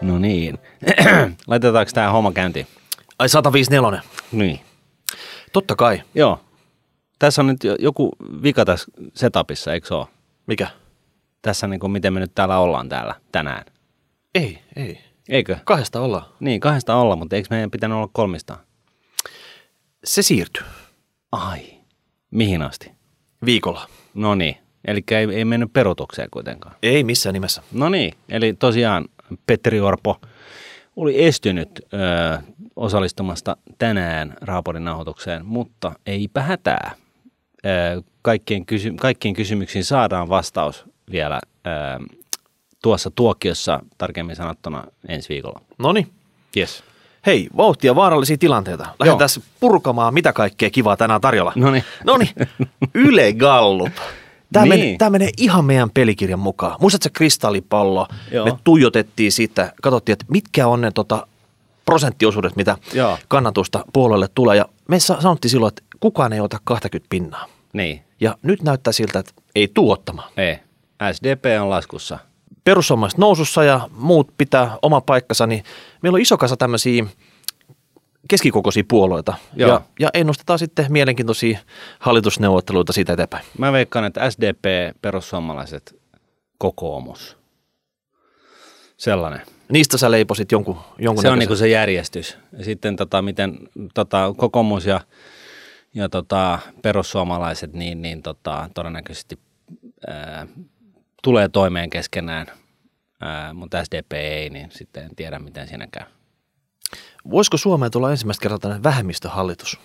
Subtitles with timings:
[0.00, 0.58] No niin.
[1.46, 2.66] Laitetaanko tämä homma käyntiin?
[3.18, 4.02] Ai 154.
[4.32, 4.60] Niin.
[5.52, 6.02] Totta kai.
[6.14, 6.40] Joo.
[7.18, 8.12] Tässä on nyt jo- joku
[8.42, 10.06] vika tässä setupissa, eikö se ole?
[10.46, 10.68] Mikä?
[11.42, 13.64] Tässä niin kuin miten me nyt täällä ollaan täällä tänään.
[14.34, 15.00] Ei, ei.
[15.28, 15.56] Eikö?
[15.64, 16.24] Kahdesta ollaan.
[16.40, 18.58] Niin, kahdesta olla, mutta eikö meidän pitänyt olla kolmista?
[20.04, 20.64] Se siirtyy
[21.32, 21.60] Ai.
[22.30, 22.90] Mihin asti?
[23.44, 23.88] viikolla.
[24.14, 24.56] No niin.
[24.84, 26.74] Eli ei, ei mennyt perutukseen kuitenkaan.
[26.82, 27.62] Ei missään nimessä.
[27.72, 29.04] No niin, eli tosiaan
[29.46, 30.20] Petteri Orpo
[30.96, 32.38] oli estynyt ö,
[32.76, 36.94] osallistumasta tänään Raaporin nauhoitukseen, mutta eipä hätää.
[37.66, 41.70] Ö, kaikkien, kysy- kaikkiin kysymyksiin saadaan vastaus vielä ö,
[42.82, 45.60] tuossa tuokiossa, tarkemmin sanottuna ensi viikolla.
[45.78, 46.06] Noni.
[46.56, 46.84] Yes.
[47.26, 48.86] Hei, vauhtia vaarallisia tilanteita.
[49.00, 49.28] Lähdetään
[49.60, 51.52] purkamaan, mitä kaikkea kivaa tänään tarjolla.
[51.56, 51.84] Noniin.
[52.04, 52.30] Noni.
[52.94, 53.92] Yle Gallup.
[54.52, 54.78] Tämä, Niin.
[54.80, 56.76] menee, tämä menee ihan meidän pelikirjan mukaan.
[56.80, 58.08] Muistatko se kristallipallo?
[58.32, 58.44] Joo.
[58.46, 61.26] Me tuijotettiin sitä, katsottiin, että mitkä on ne tota,
[61.84, 63.18] prosenttiosuudet, mitä Joo.
[63.28, 64.56] kannatusta puolelle tulee.
[64.56, 67.46] Ja me sa- sanottiin silloin, että kukaan ei ota 20 pinnaa.
[67.72, 70.28] Niin, Ja nyt näyttää siltä, että ei tuu ottamaan.
[70.36, 70.58] ei.
[71.12, 72.18] SDP on laskussa.
[72.64, 75.64] perussuomalaiset nousussa ja muut pitää oma paikkansa, niin
[76.02, 77.04] meillä on iso kasa tämmöisiä
[78.28, 79.34] keskikokoisia puolueita.
[79.56, 79.70] Joo.
[79.70, 81.58] Ja, ja ennustetaan sitten mielenkiintoisia
[81.98, 83.44] hallitusneuvotteluita siitä eteenpäin.
[83.58, 84.64] Mä veikkaan, että SDP,
[85.02, 86.00] perussuomalaiset,
[86.58, 87.36] kokoomus.
[88.96, 89.40] Sellainen.
[89.68, 91.38] Niistä sä leiposit jonkun, jonkun Se on näköisen.
[91.38, 92.38] niinku se järjestys.
[92.58, 93.58] Ja sitten tota, miten
[93.94, 95.00] tota, kokoomus ja,
[95.94, 99.38] ja tota, perussuomalaiset niin, niin tota, todennäköisesti
[100.06, 100.46] ää,
[101.22, 102.46] tulee toimeen keskenään,
[103.20, 106.06] ää, mutta SDP ei, niin sitten en tiedä, miten siinä käy.
[107.30, 109.80] Voisiko Suomeen tulla ensimmäistä kertaa tämmöinen vähemmistöhallitus?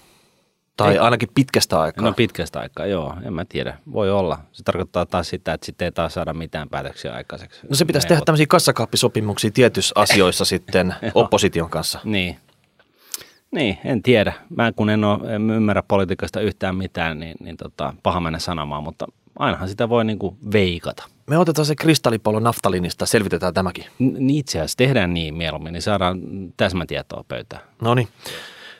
[0.77, 0.99] Tai Ei.
[0.99, 2.05] ainakin pitkästä aikaa.
[2.05, 3.77] No pitkästä aikaa, joo, en mä tiedä.
[3.93, 4.39] Voi olla.
[4.51, 7.59] Se tarkoittaa taas sitä, että sitten ei taas saada mitään päätöksiä aikaiseksi.
[7.69, 11.99] no se pitäisi tehdä tämmöisiä kassakaappisopimuksia tietyissä asioissa sitten opposition kanssa.
[12.03, 12.37] Niin.
[13.51, 14.33] Niin, en tiedä.
[14.49, 18.83] Mä kun en, ole, en ymmärrä politiikasta yhtään mitään, niin, niin tota, paha mennä sanomaan,
[18.83, 19.07] mutta
[19.39, 21.03] ainahan sitä voi niinku veikata.
[21.27, 23.85] Me otetaan se kristallipallo naftalinista, selvitetään tämäkin.
[23.99, 26.19] N- niin itse asiassa tehdään niin mieluummin, niin saadaan
[26.57, 27.61] täsmätietoa pöytään.
[27.81, 28.07] No niin.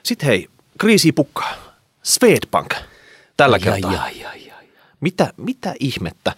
[0.03, 0.47] Sitten hei,
[0.79, 1.53] kriisi pukkaa.
[2.03, 2.73] Swedbank.
[3.37, 3.91] Tällä kertaa.
[3.91, 4.65] Ai, ai, ai, ai.
[5.01, 6.33] Mitä, mitä ihmettä?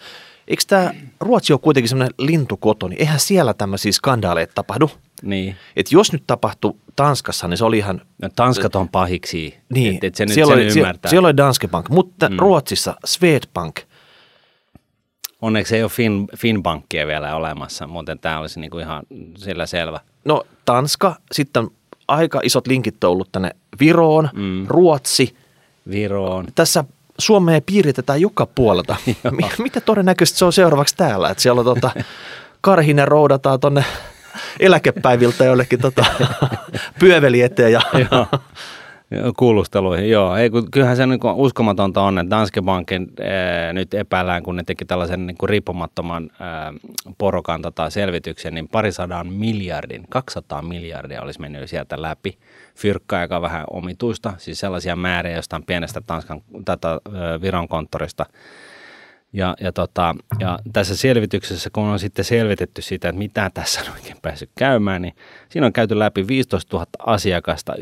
[0.48, 4.92] Eikö tämä Ruotsi ole kuitenkin semmoinen lintukoto, niin eihän siellä tämmöisiä skandaaleja tapahdu?
[5.22, 5.56] Niin.
[5.76, 8.02] Et jos nyt tapahtui Tanskassa, niin se oli ihan...
[8.22, 9.58] No, Tanskat on pahiksi.
[9.70, 11.10] Niin, Et, et se nyt siellä, sen oli, ymmärtää.
[11.10, 12.40] siellä oli Danske Bank, mutta mm.
[12.40, 13.80] Ruotsissa Swedbank.
[15.44, 19.04] Onneksi ei ole fin, Finbankkia vielä olemassa, muuten tämä olisi niinku ihan
[19.38, 20.00] sillä selvä.
[20.26, 21.68] No Tanska, sitten
[22.08, 24.66] aika isot linkit on ollut tänne Viroon, mm.
[24.68, 25.36] Ruotsi.
[25.90, 26.46] Viroon.
[26.56, 26.84] Tässä
[27.18, 28.96] Suomea piiritetään joka puolelta.
[29.32, 31.30] Mi- Mitä todennäköisesti se on seuraavaksi täällä?
[31.30, 31.92] Että siellä on tota,
[32.62, 33.86] Karhinen roudataan tonne
[34.60, 36.06] eläkepäiviltä jollekin tota,
[37.00, 37.82] pyöveli eteen ja
[39.38, 40.36] Kuulusteluihin, joo.
[40.36, 44.64] Ei, kun, kyllähän se niin uskomatonta on, että Danske Bankin ää, nyt epäillään, kun ne
[44.64, 46.74] teki tällaisen niin kuin riippumattoman ää,
[47.18, 52.38] porokan tota, selvityksen, niin parisadan miljardin, 200 miljardia olisi mennyt sieltä läpi.
[52.76, 58.26] Fyrkkaa, joka on vähän omituista, siis sellaisia määriä jostain pienestä Tanskan, tätä, ää, Viron konttorista.
[59.34, 63.92] Ja, ja, tota, ja tässä selvityksessä, kun on sitten selvitetty sitä, että mitä tässä on
[63.94, 65.16] oikein päässyt käymään, niin
[65.50, 67.74] siinä on käyty läpi 15 000 asiakasta,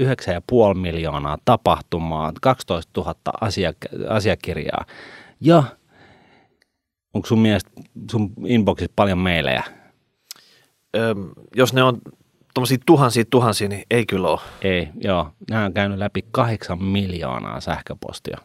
[0.72, 4.86] 9,5 miljoonaa tapahtumaa, 12 000 asiak- asiakirjaa.
[5.42, 5.64] Ja
[7.14, 7.72] onko sun mielestä
[8.12, 9.64] sun inboxissa paljon meilejä?
[10.96, 11.16] ö,
[11.56, 12.02] jos ne on
[12.54, 14.40] tuommoisia tuhansia tuhansia, niin ei kyllä ole.
[14.62, 15.32] Ei, joo.
[15.50, 18.38] Nämä on käynyt läpi 8 miljoonaa sähköpostia.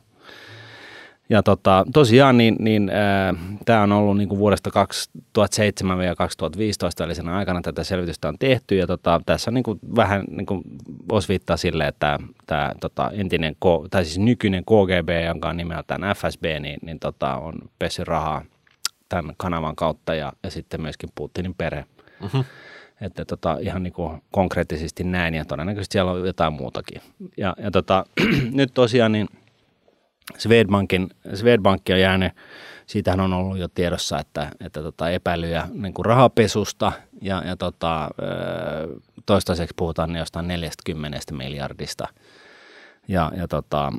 [1.29, 4.71] Ja tota, tosiaan niin, niin äh, tämä on ollut niin kuin vuodesta
[5.39, 10.47] 2007-2015, eli sen aikana tätä selvitystä on tehty, ja tota, tässä niin kuin vähän niin
[10.47, 10.63] kuin
[11.13, 16.45] osviittaa sille, että tämä tota, entinen, K, tai siis nykyinen KGB, jonka on nimeltään FSB,
[16.61, 18.43] niin, niin tota, on pessyt rahaa
[19.09, 21.85] tämän kanavan kautta, ja, ja sitten myöskin Putinin perhe.
[22.23, 22.45] Mm-hmm.
[23.01, 27.01] Että tota, ihan niin kuin konkreettisesti näin ja todennäköisesti siellä on jotain muutakin.
[27.37, 28.07] Ja, ja tota,
[28.53, 29.29] nyt tosiaan niin
[30.39, 32.33] Swedbankin, Swedbankki on jäänyt,
[32.87, 36.93] siitähän on ollut jo tiedossa, että, että tota epäilyjä niin kuin rahapesusta
[37.23, 38.11] ja, ja tota,
[39.27, 42.09] toistaiseksi puhutaan niin jostain 40 miljardista.
[43.09, 43.93] Ja, ja, tota,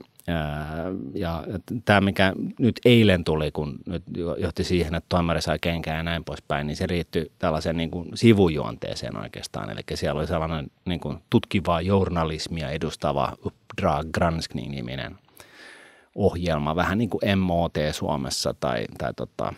[1.13, 1.43] ja
[1.85, 4.03] tämä, mikä nyt eilen tuli, kun nyt
[4.37, 8.09] johti siihen, että toimari sai kenkään ja näin poispäin, niin se liittyy tällaiseen niin kuin
[8.13, 9.69] sivujuonteeseen oikeastaan.
[9.69, 15.15] Eli siellä oli sellainen niin kuin tutkivaa journalismia edustava Uppdrag Granskning-niminen
[16.17, 19.53] ohjelma, vähän niin kuin MOT Suomessa tai, tai tota,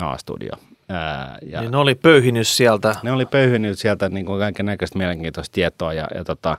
[0.00, 0.52] A-studio.
[0.88, 2.96] Ää, ja niin ne oli pöyhinyt sieltä.
[3.02, 6.58] Ne oli pöyhinyt sieltä niin kuin kaiken näköistä mielenkiintoista tietoa ja, ja tota,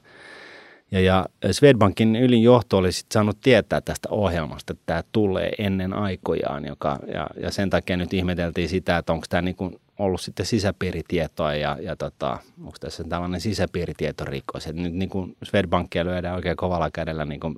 [0.92, 5.94] ja, ja Swedbankin ylin johto oli sitten saanut tietää tästä ohjelmasta, että tämä tulee ennen
[5.94, 6.66] aikojaan.
[6.66, 11.56] Joka, ja, ja sen takia nyt ihmeteltiin sitä, että onko tämä niin ollut sitten sisäpiiritietoa
[11.56, 14.68] ja, ja tota, onko tässä tällainen sisäpiiritietorikos.
[14.68, 17.56] Että nyt niin kuin Swedbankia lyödään oikein kovalla kädellä niin kuin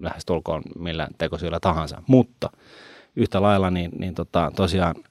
[0.00, 2.02] lähes tulkoon millä tekosyillä tahansa.
[2.06, 2.50] Mutta
[3.16, 4.94] yhtä lailla niin, niin tota, tosiaan–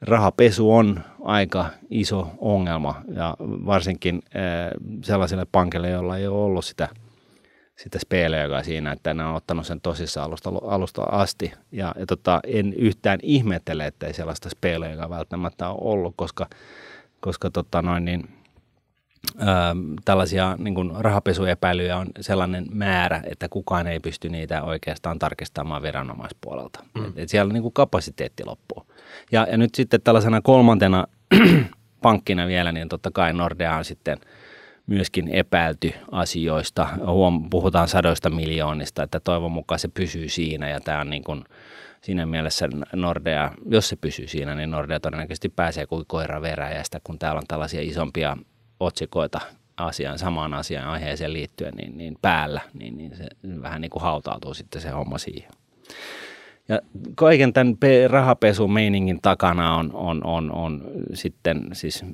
[0.00, 4.70] rahapesu on aika iso ongelma ja varsinkin eh,
[5.04, 6.88] sellaisille pankille, joilla ei ole ollut sitä,
[7.82, 11.52] sitä speeleä siinä, että ne on ottanut sen tosissaan alusta, alusta asti.
[11.72, 16.46] Ja, ja tota, en yhtään ihmettele, että ei sellaista speeleä välttämättä ole ollut, koska,
[17.20, 18.28] koska tota noin, niin,
[19.38, 25.82] ää, tällaisia niin kuin rahapesuepäilyjä on sellainen määrä, että kukaan ei pysty niitä oikeastaan tarkistamaan
[25.82, 26.84] viranomaispuolelta.
[26.94, 27.04] Mm.
[27.04, 28.86] Et, et siellä niin kuin kapasiteetti loppuu.
[29.32, 31.06] Ja, ja nyt sitten tällaisena kolmantena
[32.02, 34.18] pankkina vielä, niin totta kai Nordea on sitten
[34.90, 36.88] myöskin epäilty asioista.
[37.06, 41.44] Huom, puhutaan sadoista miljoonista, että toivon mukaan se pysyy siinä ja tämä on niin kuin
[42.00, 47.18] siinä mielessä Nordea, jos se pysyy siinä, niin Nordea todennäköisesti pääsee kuin koira veräjästä, kun
[47.18, 48.36] täällä on tällaisia isompia
[48.80, 49.40] otsikoita
[49.76, 53.26] asiaan, samaan asiaan aiheeseen liittyen niin, niin päällä, niin, niin se
[53.62, 55.50] vähän niin kuin hautautuu sitten se homma siihen.
[56.68, 56.80] Ja
[57.14, 57.76] kaiken tämän
[58.08, 60.84] rahapesumeiningin takana on, on, on, on
[61.14, 62.04] sitten siis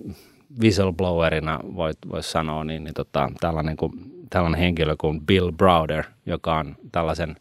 [0.60, 3.92] whistleblowerina voisi vois sanoa, niin, niin tota, tällainen, kuin,
[4.30, 7.36] tällainen henkilö kuin Bill Browder, joka on tällaisen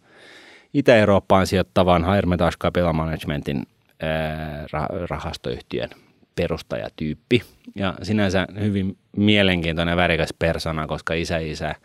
[0.73, 3.63] Itä-Eurooppaan sijoittavan Hermitage Capital Managementin
[4.01, 4.65] ää,
[5.09, 5.89] rahastoyhtiön
[6.35, 7.41] perustajatyyppi.
[7.75, 11.75] Ja sinänsä hyvin mielenkiintoinen värikäs persona, koska isä isä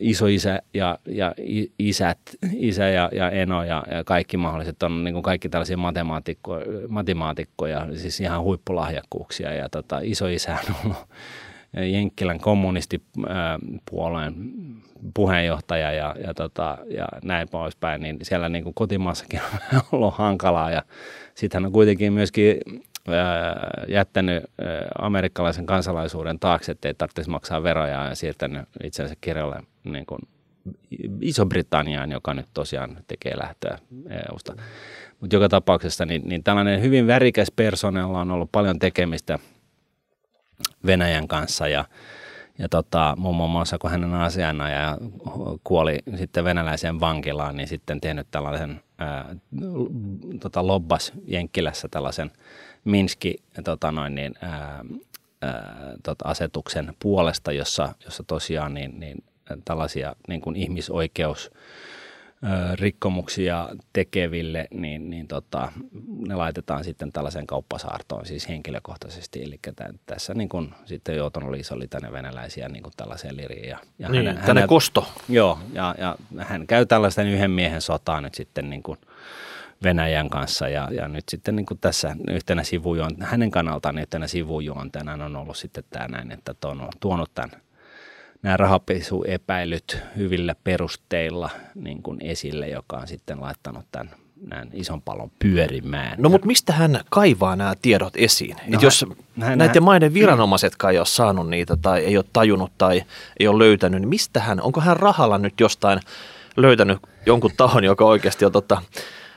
[0.00, 1.34] isoisä ja, ja
[1.78, 2.18] isät,
[2.52, 7.86] isä ja, ja eno ja, ja kaikki mahdolliset on niin kuin kaikki tällaisia matemaatikkoja, matemaatikkoja,
[7.94, 11.06] siis ihan huippulahjakkuuksia ja tota, isoisä on ollut
[11.92, 14.34] Jenkkilän kommunistipuolueen
[15.14, 19.40] puheenjohtaja ja, ja, tota, ja näin poispäin, niin siellä niin kuin kotimaassakin
[19.72, 20.82] on ollut hankalaa ja
[21.34, 22.56] sitten hän on kuitenkin myöskin
[23.88, 24.44] jättänyt
[24.98, 30.20] amerikkalaisen kansalaisuuden taakse, ettei tarvitsisi maksaa veroja ja siirtänyt itsensä kirjalle niin kuin
[31.20, 33.78] Iso-Britanniaan, joka nyt tosiaan tekee lähtöä
[34.10, 34.56] EUsta.
[35.20, 39.38] Mutta joka tapauksessa niin, niin tällainen hyvin värikäs persoonalla on ollut paljon tekemistä
[40.86, 41.84] Venäjän kanssa ja,
[42.58, 44.98] ja tota, muun muassa kun hänen asianajaja
[45.64, 49.36] kuoli sitten venäläiseen vankilaan, niin sitten tehnyt tällaisen ää,
[50.40, 52.30] tota, lobbas Jenkkilässä tällaisen
[52.86, 54.84] Minski tota noin, niin, ää,
[55.42, 59.24] ää, tota, asetuksen puolesta, jossa, jossa tosiaan niin, niin
[59.64, 61.50] tällaisia niin kuin ihmisoikeus
[62.74, 65.72] rikkomuksia tekeville, niin, niin tota,
[66.28, 69.42] ne laitetaan sitten tällaisen kauppasaartoon siis henkilökohtaisesti.
[69.42, 73.68] Eli tämän, tässä niin kuin, sitten joutunut Liisa oli tänne venäläisiä niin kuin tällaiseen liriin.
[73.68, 75.08] Ja, ja niin, hän, tänne hän, kosto.
[75.28, 78.98] Joo, ja, ja hän käy tällaisten yhden miehen sotaa nyt sitten niin kuin
[79.82, 85.24] Venäjän kanssa ja, ja nyt sitten niin kuin tässä yhtenä sivujuon, hänen kannaltaan yhtenä sivujuontena
[85.24, 87.50] on ollut sitten tämä näin, että on tuonut tämän
[88.42, 94.10] nämä rahapesuepäilyt hyvillä perusteilla niin kuin esille, joka on sitten laittanut tämän
[94.46, 96.14] näin ison pallon pyörimään.
[96.18, 98.56] No mutta mistä hän kaivaa nämä tiedot esiin?
[98.66, 99.04] No, Et jos
[99.40, 103.02] hän, näiden hän, maiden viranomaisetkaan ei ole saanut niitä tai ei ole tajunnut tai
[103.40, 106.00] ei ole löytänyt, niin mistä hän, onko hän rahalla nyt jostain
[106.56, 108.82] löytänyt jonkun tahon, joka oikeasti on tota,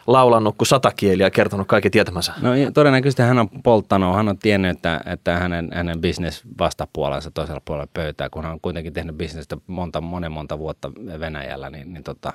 [0.07, 2.33] laulannut kuin sata kieliä ja kertonut kaikki tietämänsä?
[2.41, 7.61] No todennäköisesti hän on polttanut, hän on tiennyt, että, että hänen, hänen business vastapuolensa toisella
[7.65, 12.03] puolella pöytää, kun hän on kuitenkin tehnyt bisnestä monta, monen monta vuotta Venäjällä, niin, niin
[12.03, 12.33] tota,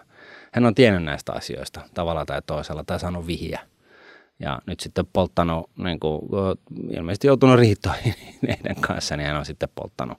[0.53, 3.61] hän on tiennyt näistä asioista tavalla tai toisella tai saanut vihiä.
[4.39, 6.21] Ja nyt sitten polttanut, niin kuin,
[6.97, 8.15] ilmeisesti joutunut riittoihin
[8.49, 10.19] heidän kanssa, niin hän on sitten polttanut,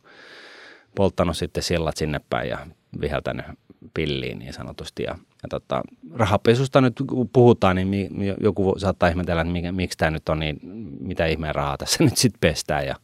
[0.96, 2.58] polttanut sitten sillat sinne päin ja
[3.02, 3.46] viheltänyt
[3.94, 5.04] pilliin niin sanotusti.
[5.04, 5.82] Ja, ja tota,
[6.14, 10.60] rahapesusta nyt kun puhutaan, niin joku saattaa ihmetellä, että mikä, miksi tämä nyt on niin,
[11.00, 12.86] mitä ihmeen rahaa tässä nyt sitten pestään.
[12.86, 12.96] Ja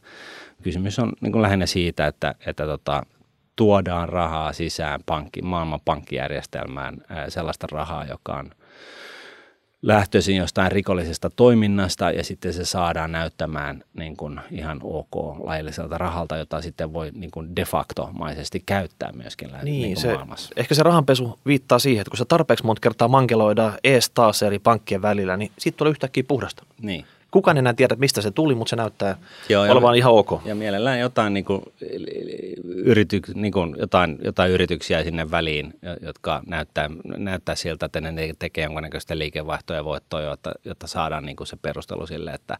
[0.62, 3.02] kysymys on niin kuin lähinnä siitä, että, että tota,
[3.56, 6.96] tuodaan rahaa sisään pankki, maailman pankkijärjestelmään
[7.28, 8.50] sellaista rahaa, joka on–
[9.82, 16.36] lähtöisin jostain rikollisesta toiminnasta ja sitten se saadaan näyttämään niin kuin ihan ok lailliselta rahalta,
[16.36, 20.50] jota sitten voi niin kuin de facto maisesti käyttää myöskin niin, niin se, maailmassa.
[20.56, 24.58] Ehkä se rahanpesu viittaa siihen, että kun se tarpeeksi monta kertaa mankeloidaan ees taas eri
[24.58, 26.64] pankkien välillä, niin siitä tulee yhtäkkiä puhdasta.
[26.82, 27.04] Niin.
[27.32, 29.16] Kukaan enää tiedä, mistä se tuli, mutta se näyttää
[29.48, 30.30] Joo, ja- olevan ihan ok.
[30.44, 31.62] Ja mielellään jotain, niin kuin,
[32.64, 38.32] yrity, niin kuin, jotain, jotain yrityksiä sinne väliin, jo- jotka näyttää, näyttää siltä, että ne
[38.38, 42.58] tekee jonkinnäköistä liikevaihtoa ja voittoa, jotta, jotta saadaan niin kuin se perustelu sille, että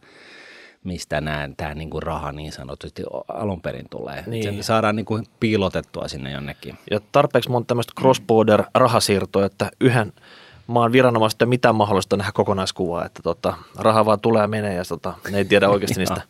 [0.83, 4.23] mistä nämä, tämä niin kuin raha niin sanotusti alun perin tulee.
[4.27, 4.55] Niin.
[4.55, 6.77] Se saadaan niin kuin piilotettua sinne jonnekin.
[6.91, 10.13] Ja tarpeeksi monta tämmöistä cross-border rahasiirtoa, että yhden
[10.73, 14.73] maan viranomaiset ei ole mitään mahdollista nähdä kokonaiskuvaa, että tota, raha vaan tulee ja menee
[14.73, 16.21] ja tota, ne ei tiedä oikeasti niistä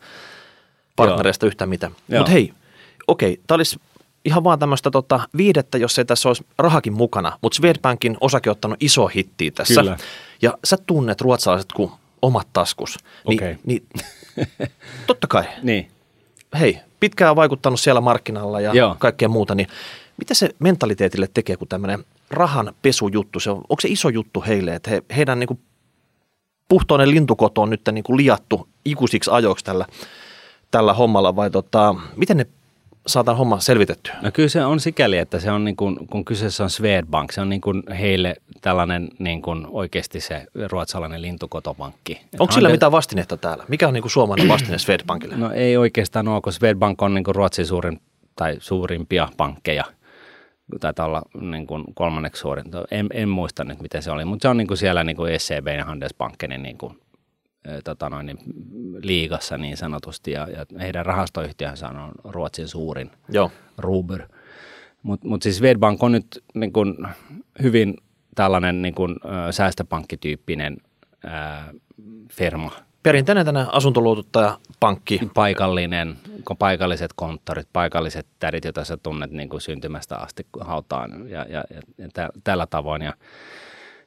[0.96, 1.92] partnereista yhtään mitään.
[2.08, 2.18] Joo.
[2.18, 2.52] Mutta hei,
[3.06, 3.80] okei, tämä olisi
[4.24, 8.52] ihan vaan tämmöistä tota, viidettä, jos ei tässä olisi rahakin mukana, mutta Swedbankin osake on
[8.52, 9.80] ottanut iso hittiä tässä.
[9.80, 9.96] Kyllä.
[10.42, 12.98] Ja sä tunnet ruotsalaiset kuin omat taskus.
[13.28, 13.56] Ni, Okei.
[13.64, 13.86] niin,
[15.06, 15.90] totta kai Niin.
[16.58, 18.96] hei, pitkään on vaikuttanut siellä markkinalla ja Joo.
[18.98, 19.68] kaikkea muuta, niin
[20.16, 24.74] mitä se mentaliteetille tekee, kun tämmöinen rahan pesujuttu, se on, onko se iso juttu heille,
[24.74, 25.60] että he, heidän niin
[26.68, 29.86] puhtoinen lintukoto on nyt niin kuin liattu ikuisiksi ajoiksi tällä,
[30.70, 32.46] tällä hommalla vai tota, miten ne
[33.06, 34.14] saadaan homma selvitettyä?
[34.22, 37.40] No kyllä se on sikäli, että se on niin kuin, kun kyseessä on Swedbank, se
[37.40, 42.20] on niin kuin heille tällainen niin kuin oikeasti se ruotsalainen lintukotopankki.
[42.38, 43.64] Onko sillä Hande- mitään vastinetta täällä?
[43.68, 45.36] Mikä on niin kuin suomalainen vastine Swedbankille?
[45.36, 48.00] No ei oikeastaan ole, kun Swedbank on niin kuin Ruotsin suurin
[48.36, 49.84] tai suurimpia pankkeja.
[50.80, 52.64] Taitaa olla niin kuin kolmanneksi suurin.
[52.90, 55.40] En, en, muista nyt, miten se oli, mutta se on niin kuin siellä niin kuin
[55.40, 56.98] SCB ja Handelsbankenin niin kuin,
[57.84, 58.38] tota noin, niin,
[59.02, 60.30] liigassa niin sanotusti.
[60.30, 63.10] Ja, ja heidän rahastoyhtiönsä on Ruotsin suurin.
[63.28, 63.50] Joo.
[63.78, 64.28] Ruber.
[65.02, 67.08] Mutta mut siis Swedbank on nyt niin kun
[67.62, 67.96] hyvin
[68.34, 70.76] tällainen niin kun, ö, säästöpankkityyppinen
[71.24, 71.28] ö,
[72.32, 72.70] firma.
[73.04, 75.20] Perinteinen tänä asuntoluotottaja pankki.
[75.34, 76.16] Paikallinen,
[76.58, 81.64] paikalliset konttorit, paikalliset tädit, joita sä tunnet niin kuin syntymästä asti hautaan ja, ja,
[81.98, 83.02] ja, tä, tällä tavoin.
[83.02, 83.14] Ja,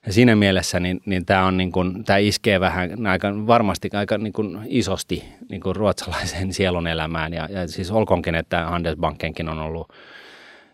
[0.05, 4.17] ja siinä mielessä niin, niin tämä on niin kuin, tämä iskee vähän aika, varmasti aika
[4.17, 7.33] niin kuin isosti niin kuin ruotsalaiseen sielun elämään.
[7.33, 9.93] Ja, ja siis olkoonkin, että Handelsbankenkin on ollut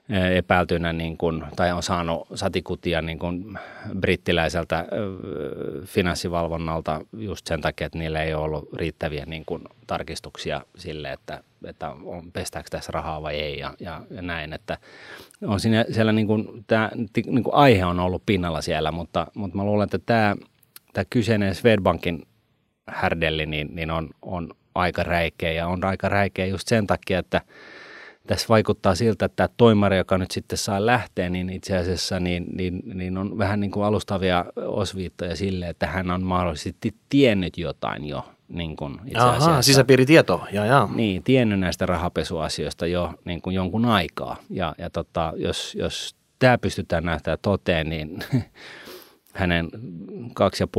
[0.10, 3.60] epäiltynä niin kuin, tai on saanut satikutia niin kuin
[4.00, 10.62] brittiläiseltä ö, finanssivalvonnalta just sen takia, että niillä ei ole ollut riittäviä niin kuin, tarkistuksia
[10.78, 14.78] sille, että, että on, pestääkö tässä rahaa vai ei ja, ja, ja näin, että
[15.42, 16.90] on siinä, siellä niin kuin, tämä
[17.26, 20.36] niin kuin aihe on ollut pinnalla siellä, mutta, mutta mä luulen, että tämä,
[20.94, 22.24] tämä kyseinen Swedbankin
[22.88, 27.42] härdelli niin, niin on, on aika räikeä ja on aika räikeä just sen takia, että
[28.28, 32.46] tässä vaikuttaa siltä, että tämä toimari, joka nyt sitten saa lähteä, niin itse asiassa niin,
[32.54, 38.06] niin, niin on vähän niin kuin alustavia osviittoja sille, että hän on mahdollisesti tiennyt jotain
[38.06, 39.50] jo niin kuin itse asiassa.
[39.50, 40.42] Ahaa, sisäpiiritieto.
[40.52, 40.90] Ja, ja.
[40.96, 44.36] Niin, tiennyt näistä rahapesuasioista jo niin kuin jonkun aikaa.
[44.50, 48.20] Ja, ja tota, jos, jos tämä pystytään näyttämään toteen, niin
[49.34, 49.70] hänen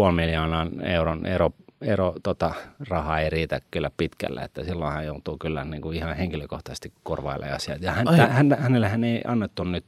[0.07, 2.55] 2,5 miljoonan euron ero, ero tota,
[2.89, 7.57] rahaa ei riitä kyllä pitkälle, että silloin hän joutuu kyllä niin kuin ihan henkilökohtaisesti korvailemaan
[7.57, 7.83] asiat.
[7.83, 9.85] Ja hän, hän, hänellä hän ei annettu nyt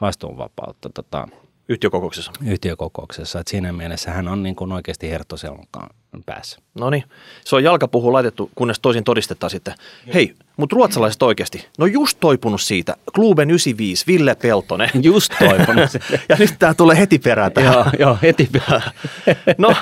[0.00, 1.28] vastuunvapautta tota,
[1.68, 2.32] Yhtiökokouksessa.
[2.46, 5.90] yhtiökokouksessa, että siinä mielessä hän on niin kuin oikeasti herttoselonkaan
[6.26, 6.58] päässä.
[6.74, 7.04] No niin,
[7.44, 9.74] se on jalkapuhu laitettu, kunnes toisin todistetaan sitten.
[10.14, 12.96] Hei, mutta ruotsalaiset oikeasti, no just toipunut siitä.
[13.14, 14.90] Kluben 95, Ville Peltonen.
[15.02, 15.90] Just toipunut.
[16.28, 17.72] ja nyt tämä tulee heti perään tähän.
[17.74, 18.82] joo, joo, heti perään.
[19.58, 19.74] No,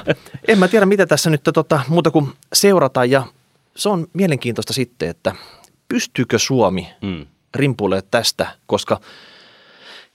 [0.48, 3.04] en mä tiedä, mitä tässä nyt tota, muuta kuin seurata.
[3.04, 3.22] Ja
[3.76, 5.34] se on mielenkiintoista sitten, että
[5.88, 7.26] pystyykö Suomi Mm.
[7.54, 9.00] rimpuilee tästä, koska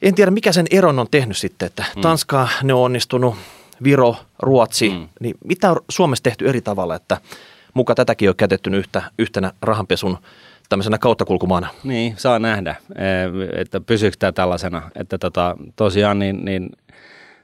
[0.02, 2.02] en tiedä, mikä sen eron on tehnyt sitten, että mm.
[2.02, 3.36] Tanska ne on onnistunut,
[3.84, 5.08] Viro, Ruotsi, mm.
[5.20, 7.18] Niin mitä on Suomessa tehty eri tavalla, että
[7.74, 10.18] muka tätäkin on käytetty yhtä, yhtenä rahanpesun
[10.70, 11.68] tämmöisenä kauttakulkumaana.
[11.84, 14.92] Niin, saa nähdä, eh, että pysyykö tämä tällaisena.
[14.96, 16.70] Että tota, tosiaan niin, niin,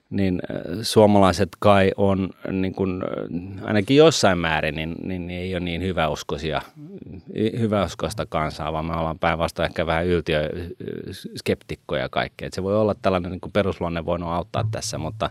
[0.09, 5.59] niin eh, suomalaiset kai on niin kuin, eh, ainakin jossain määrin, niin, niin ei ole
[5.59, 6.61] niin hyväuskoisia,
[7.59, 10.49] hyväuskoista kansaa, vaan me ollaan päinvastoin ehkä vähän yltiö
[11.35, 12.47] skeptikkoja ja kaikkea.
[12.47, 15.29] Et se voi olla tällainen niin perusluonne voinut auttaa tässä, mutta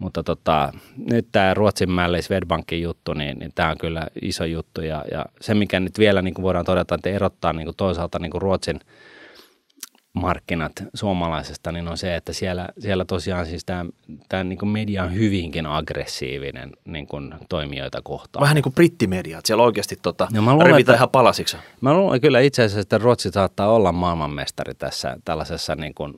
[0.00, 0.72] mutta tota,
[1.10, 4.80] nyt tämä Ruotsin mälli Swedbankin juttu, niin, niin tämä on kyllä iso juttu.
[4.80, 8.18] Ja, ja se, mikä nyt vielä niin kuin voidaan todeta, että erottaa niin kuin toisaalta
[8.18, 8.80] niin kuin Ruotsin
[10.12, 13.84] markkinat suomalaisesta, niin on se, että siellä, siellä tosiaan siis tämä,
[14.28, 18.40] tämä niin kuin media on hyvinkin aggressiivinen niin kuin toimijoita kohtaan.
[18.42, 21.56] Vähän niin kuin brittimedia, että siellä oikeasti tota, No mä luulen, että- ihan palasiksi.
[21.80, 26.14] Mä luulen kyllä itse asiassa, että Ruotsi saattaa olla maailmanmestari tässä tällaisessa, niin kuin,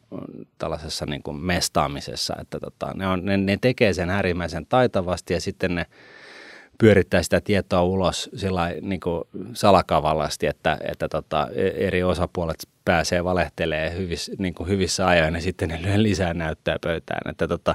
[0.59, 5.41] tällaisessa niin kuin mestaamisessa, että tota, ne, on, ne, ne tekee sen äärimmäisen taitavasti ja
[5.41, 5.87] sitten ne
[6.79, 9.01] pyörittää sitä tietoa ulos sillä niin
[9.53, 15.41] salakavallasti, että, että tota, e- eri osapuolet pääsee valehtelee hyvissä, niin kuin hyvissä ajoin ja
[15.41, 17.31] sitten ne lyö lisää näyttää pöytään.
[17.31, 17.75] Että tota,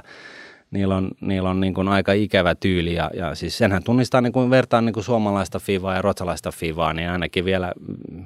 [0.70, 4.32] niillä on, niillä on niin kuin aika ikävä tyyli ja, ja siis senhän tunnistaa niin
[4.32, 7.72] kuin vertaan niin kuin suomalaista FIVaa ja ruotsalaista FIVaa, niin ainakin vielä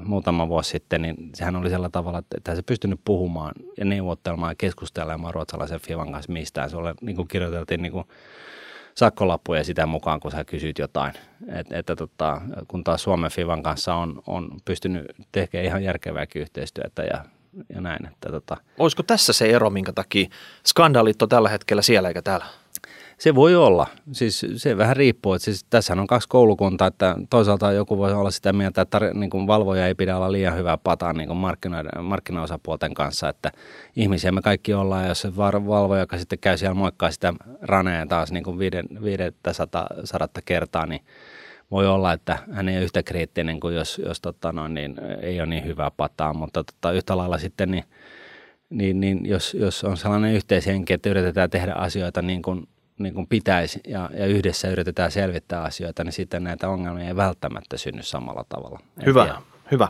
[0.05, 4.57] muutama vuosi sitten, niin sehän oli sillä tavalla, että se pystynyt puhumaan ja neuvottelemaan ja
[4.59, 6.71] keskustelemaan ruotsalaisen FIVan kanssa mistään.
[6.71, 8.05] Se oli, niin kuin kirjoiteltiin niin kuin
[8.94, 11.12] sakkolappuja sitä mukaan, kun sä kysyt jotain.
[11.49, 17.02] Et, että tota, kun taas Suomen FIVan kanssa on, on pystynyt tekemään ihan järkevääkin yhteistyötä
[17.02, 17.25] ja
[17.75, 18.06] ja näin.
[18.06, 18.56] Että tota.
[18.78, 20.28] Olisiko tässä se ero, minkä takia
[20.66, 22.46] skandaalit on tällä hetkellä siellä eikä täällä?
[23.23, 23.87] Se voi olla.
[24.12, 25.38] Siis se vähän riippuu.
[25.38, 29.47] Siis tässä on kaksi koulukuntaa, että toisaalta joku voi olla sitä mieltä, että niin kuin
[29.47, 31.38] valvoja ei pidä olla liian hyvää pataa niin kuin
[32.00, 33.52] markkinaosapuolten kanssa, että
[33.97, 38.33] ihmisiä me kaikki ollaan, jos se valvoja, joka sitten käy siellä moikkaa sitä raneen taas
[38.33, 41.05] niin kuin viiden, viidettä sata, sadatta kertaa, niin
[41.71, 45.41] voi olla, että hän ei ole yhtä kriittinen kuin jos, jos tota noin, niin ei
[45.41, 47.85] ole niin hyvää pataa, mutta tota, yhtä lailla sitten niin,
[48.71, 52.69] niin, niin jos, jos on sellainen yhteishenki, että yritetään tehdä asioita niin kuin,
[53.02, 57.76] niin kuin pitäisi ja, ja yhdessä yritetään selvittää asioita, niin sitten näitä ongelmia ei välttämättä
[57.76, 58.78] synny samalla tavalla.
[59.06, 59.38] hyvä, tiedä.
[59.71, 59.88] hyvä.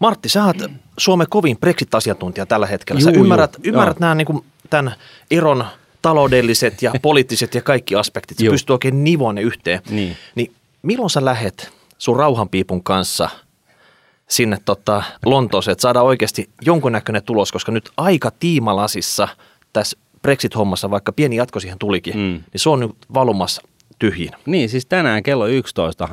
[0.00, 0.56] Martti, sä oot
[0.98, 3.00] Suomen kovin Brexit-asiantuntija tällä hetkellä.
[3.00, 4.94] Sä juu, ymmärrät, juu, ymmärrät nämä niin kuin tämän
[5.30, 5.64] eron
[6.02, 8.38] taloudelliset ja poliittiset ja kaikki aspektit.
[8.38, 9.80] Sä pystyy oikein nivoon ne yhteen.
[9.90, 10.16] Niin.
[10.34, 13.28] niin milloin sä lähet sun rauhanpiipun kanssa
[14.28, 19.28] sinne tota Lontooseen, että saadaan oikeasti jonkunnäköinen tulos, koska nyt aika tiimalasissa
[19.72, 22.20] tässä Brexit-hommassa, vaikka pieni jatko siihen tulikin, mm.
[22.20, 23.62] niin se on nyt valumassa
[23.98, 24.32] tyhjiin.
[24.46, 26.08] Niin, siis tänään kello 11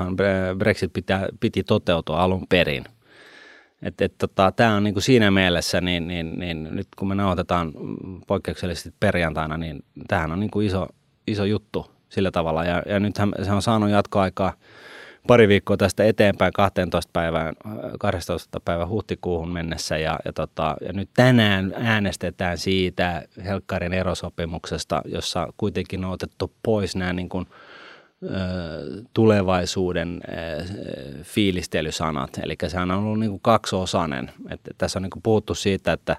[0.57, 2.83] Brexit pitää, piti toteutua alun perin.
[3.81, 7.71] Et, et, tota, Tämä on niinku siinä mielessä, niin, niin, niin, nyt kun me nauhoitetaan
[8.27, 10.87] poikkeuksellisesti perjantaina, niin tämähän on niinku iso,
[11.27, 12.63] iso juttu sillä tavalla.
[12.63, 14.53] Ja, ja nythän se on saanut jatkoaikaa
[15.27, 17.55] pari viikkoa tästä eteenpäin 12 päivään,
[17.99, 25.53] 12 päivän huhtikuuhun mennessä ja, ja, tota, ja nyt tänään äänestetään siitä Helkkarin erosopimuksesta, jossa
[25.57, 27.47] kuitenkin on otettu pois nämä niin kuin,
[29.13, 30.21] tulevaisuuden
[31.23, 32.39] fiilistelysanat.
[32.43, 34.31] Eli sehän on ollut niin kuin kaksiosainen.
[34.49, 36.17] Että tässä on niin kuin puhuttu siitä, että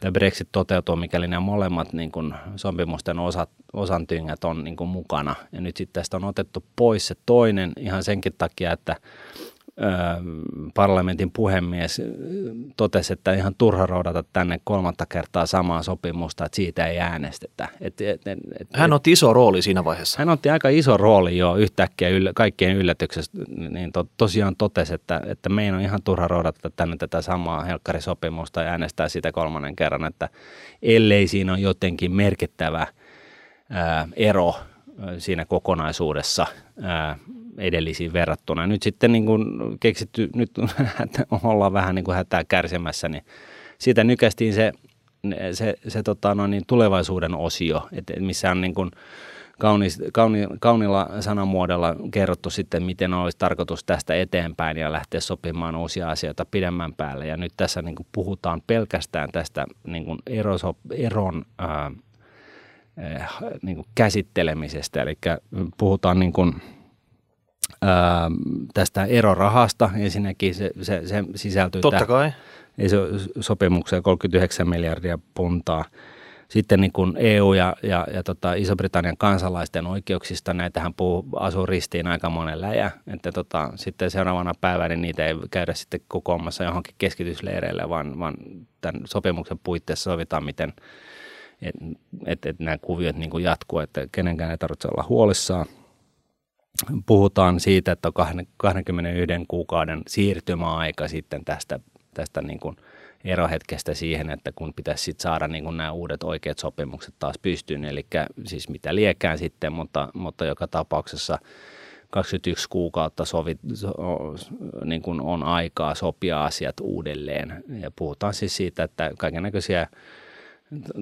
[0.00, 5.34] tämä Brexit toteutuu, mikäli nämä molemmat niin kuin sopimusten osat, osantyngät on niin kuin mukana.
[5.52, 8.96] Ja nyt sitten tästä on otettu pois se toinen ihan senkin takia, että
[10.74, 12.02] parlamentin puhemies
[12.76, 17.68] totesi, että ihan turha roudata tänne kolmatta kertaa samaa sopimusta, että siitä ei äänestetä.
[17.80, 20.18] Et, et, et, et, hän otti iso rooli siinä vaiheessa.
[20.18, 23.32] Hän otti aika iso rooli jo yhtäkkiä yllä, kaikkien yllätyksessä,
[23.70, 28.62] niin to, tosiaan totesi, että, että meidän on ihan turha roudata tänne tätä samaa helkkarisopimusta
[28.62, 30.28] ja äänestää sitä kolmannen kerran, että
[30.82, 32.86] ellei siinä ole jotenkin merkittävä
[33.70, 34.54] ää, ero
[35.18, 36.46] siinä kokonaisuudessa
[37.58, 38.66] edellisiin verrattuna.
[38.66, 39.46] Nyt sitten niin kuin
[39.80, 40.50] keksitty, nyt
[41.44, 43.24] ollaan vähän niin kuin hätää kärsimässä, niin
[43.78, 44.72] siitä nykästiin se,
[45.52, 48.90] se, se tota, no niin, tulevaisuuden osio, että missä on niin kuin
[49.58, 56.10] kaunis, kauni, kaunilla sanamuodolla kerrottu sitten, miten olisi tarkoitus tästä eteenpäin ja lähteä sopimaan uusia
[56.10, 57.26] asioita pidemmän päälle.
[57.26, 61.90] Ja nyt tässä niin kuin puhutaan pelkästään tästä niin kuin eroso, eron ää,
[63.62, 65.18] niin kuin käsittelemisestä, eli
[65.78, 66.54] puhutaan niin kuin–
[67.82, 68.30] ää,
[68.74, 69.90] tästä erorahasta.
[69.96, 72.32] Ensinnäkin se, se, se sisältyy Totta kai.
[73.40, 75.84] sopimukseen 39 miljardia puntaa.
[76.48, 82.06] Sitten niin kuin EU ja, ja, ja tota Iso-Britannian kansalaisten oikeuksista, näitähän puhuu, asuu ristiin
[82.06, 82.90] aika monen läjä.
[83.06, 88.34] Että tota, sitten seuraavana päivänä niin niitä ei käydä sitten kokoamassa johonkin keskitysleireille, vaan, vaan
[88.80, 90.72] tämän sopimuksen puitteissa sovitaan, miten
[91.64, 91.84] että
[92.26, 95.66] et, et nämä kuviot niin kuin jatkuu, että kenenkään ei tarvitse olla huolissaan–
[97.06, 101.80] puhutaan siitä, että on 21 kuukauden siirtymäaika sitten tästä,
[102.14, 102.76] tästä niin kuin
[103.24, 107.84] erohetkestä siihen, että kun pitäisi sit saada niin kuin nämä uudet oikeat sopimukset taas pystyyn,
[107.84, 108.06] eli
[108.46, 111.38] siis mitä liekään sitten, mutta, mutta joka tapauksessa
[112.10, 113.90] 21 kuukautta sovi, so,
[114.84, 117.64] niin kuin on aikaa sopia asiat uudelleen.
[117.80, 119.86] Ja puhutaan siis siitä, että kaiken näköisiä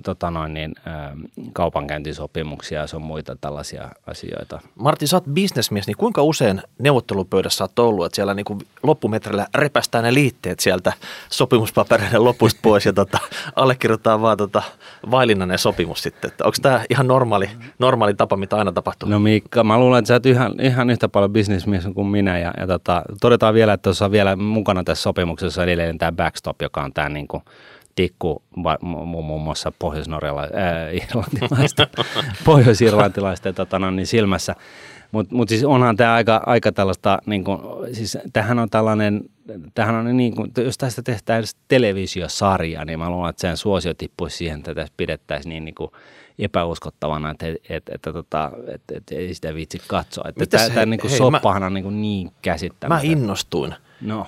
[0.05, 1.16] tota noin, niin, ä,
[1.53, 4.61] kaupankäyntisopimuksia ja sun muita tällaisia asioita.
[4.75, 9.46] Martti, sä oot bisnesmies, niin kuinka usein neuvottelupöydässä oot ollut, että siellä niin kuin loppumetrillä
[9.55, 10.92] repästään ne liitteet sieltä
[11.31, 13.18] sopimuspapereiden lopusta pois ja tota,
[13.57, 14.62] allekirjoittaa vaan tota,
[15.11, 16.31] vaillinainen sopimus sitten.
[16.44, 19.09] Onko tämä ihan normaali, normaali tapa, mitä aina tapahtuu?
[19.09, 22.55] No Miikka, mä luulen, että sä oot ihan, ihan yhtä paljon bisnesmies kuin minä ja,
[22.57, 26.83] ja tota, todetaan vielä, että tuossa on vielä mukana tässä sopimuksessa edelleen tämä backstop, joka
[26.83, 27.42] on tämä niin kuin
[27.95, 28.43] tikku
[28.83, 31.87] muun muassa pohjois-norjalaisten,
[32.45, 34.55] pohjois-irlantilaisten tota, no, niin silmässä.
[35.13, 37.61] Mutta mut siis onhan tämä aika, aika tällaista, niin kun,
[37.93, 39.21] siis tämähän on tällainen
[39.75, 44.37] tämähän on niin kuin, jos tästä tehtäisiin televisiosarja, niin mä luulen, että sen suosio tippuisi
[44.37, 45.91] siihen, että tässä pidettäisiin niin, niin kuin
[46.39, 50.25] epäuskottavana, että, että, että, että, että, että, että ei sitä viitsi katsoa.
[50.29, 53.11] Että tämä, tämä niin soppahan on niin, niin Mä käsittämätön.
[53.11, 53.75] innostuin.
[54.01, 54.27] No,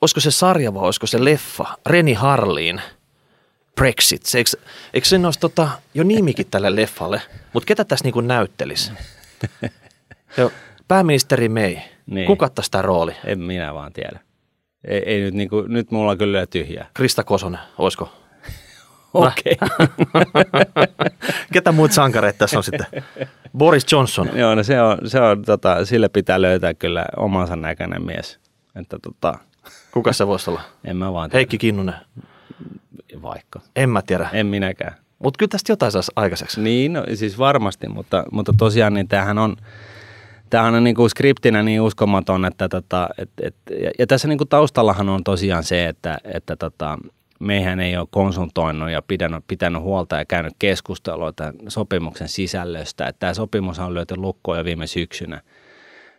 [0.00, 1.66] Olisiko se sarja vai olisiko se leffa?
[1.86, 2.80] Reni Harliin
[3.74, 4.22] Brexit.
[4.22, 4.50] Se, eikö,
[4.94, 7.22] eikö se olisi tota, jo nimikin tälle leffalle?
[7.52, 8.92] Mutta ketä tässä niinku näyttelisi?
[10.38, 10.50] Joo,
[10.88, 11.76] pääministeri May.
[12.06, 12.26] Niin.
[12.26, 13.12] Kuka sitä rooli?
[13.24, 14.20] en minä vaan tiedä.
[14.84, 16.90] Ei, ei nyt, niin kuin, nyt mulla on kyllä tyhjää.
[16.94, 18.12] Krista Kosonen, olisiko?
[19.14, 19.56] Okei.
[21.52, 22.86] Ketä muut sankareita tässä on sitten?
[23.58, 24.30] Boris Johnson.
[24.34, 28.38] Joo, no se on, se on tota, sille pitää löytää kyllä omansa näköinen mies.
[28.74, 29.38] Että tota,
[29.90, 30.62] Kuka se voisi olla?
[30.84, 31.38] en mä vaan tiedä.
[31.38, 31.94] Heikki Kinnunen.
[33.22, 33.60] Vaikka.
[33.76, 34.28] En mä tiedä.
[34.32, 34.94] En minäkään.
[35.18, 36.60] Mutta kyllä tästä jotain saisi aikaiseksi.
[36.60, 39.56] Niin, no, siis varmasti, mutta, mutta tosiaan niin tämähän on,
[40.50, 44.38] tämähän on niin kuin skriptinä niin uskomaton, että tota, et, et, ja, ja tässä niin
[44.38, 46.98] kuin taustallahan on tosiaan se, että, että tota,
[47.40, 53.06] meihän ei ole konsultoinut ja pitänyt, pitänyt huolta ja käynyt keskustelua tämän sopimuksen sisällöstä.
[53.06, 55.40] Että tämä sopimus on lyöty lukkoon jo viime syksynä.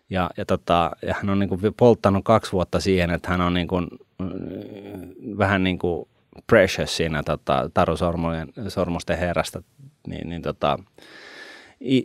[0.10, 3.54] Ja, ja, tota, ja hän on niin kuin polttanut kaksi vuotta siihen, että hän on
[3.54, 3.88] niin kuin,
[4.20, 6.08] mm, vähän niin kuin
[6.48, 9.64] precious siinä tota, Taru Sormojen, Sormusten herrasta,
[10.08, 10.80] niin, niin tota,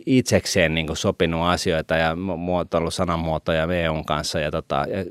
[0.05, 5.05] itsekseen niin sopinut asioita ja mu- muotoillut sanamuotoja EUn kanssa ja, tota, ja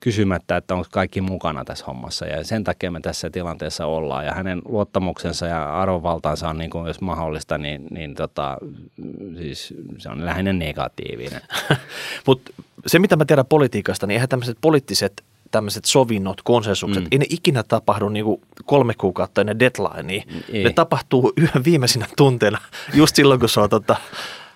[0.00, 2.26] kysymättä, että onko kaikki mukana tässä hommassa.
[2.26, 4.26] Ja sen takia me tässä tilanteessa ollaan.
[4.26, 8.58] Ja hänen luottamuksensa ja arvovaltaansa on, niin kuin, jos mahdollista, niin, niin tota,
[9.38, 11.40] siis se on lähinnä negatiivinen.
[12.26, 12.52] Mutta
[12.86, 17.08] se, mitä mä tiedän politiikasta, niin eihän tämmöiset poliittiset tämmöiset sovinnot, konsensukset, mm.
[17.12, 20.22] ei ne ikinä tapahdu niinku kolme kuukautta ennen deadlinea.
[20.52, 20.64] Ei.
[20.64, 22.58] Ne tapahtuu yhden viimeisinä tunteina,
[22.94, 23.96] just silloin, kun se on tota,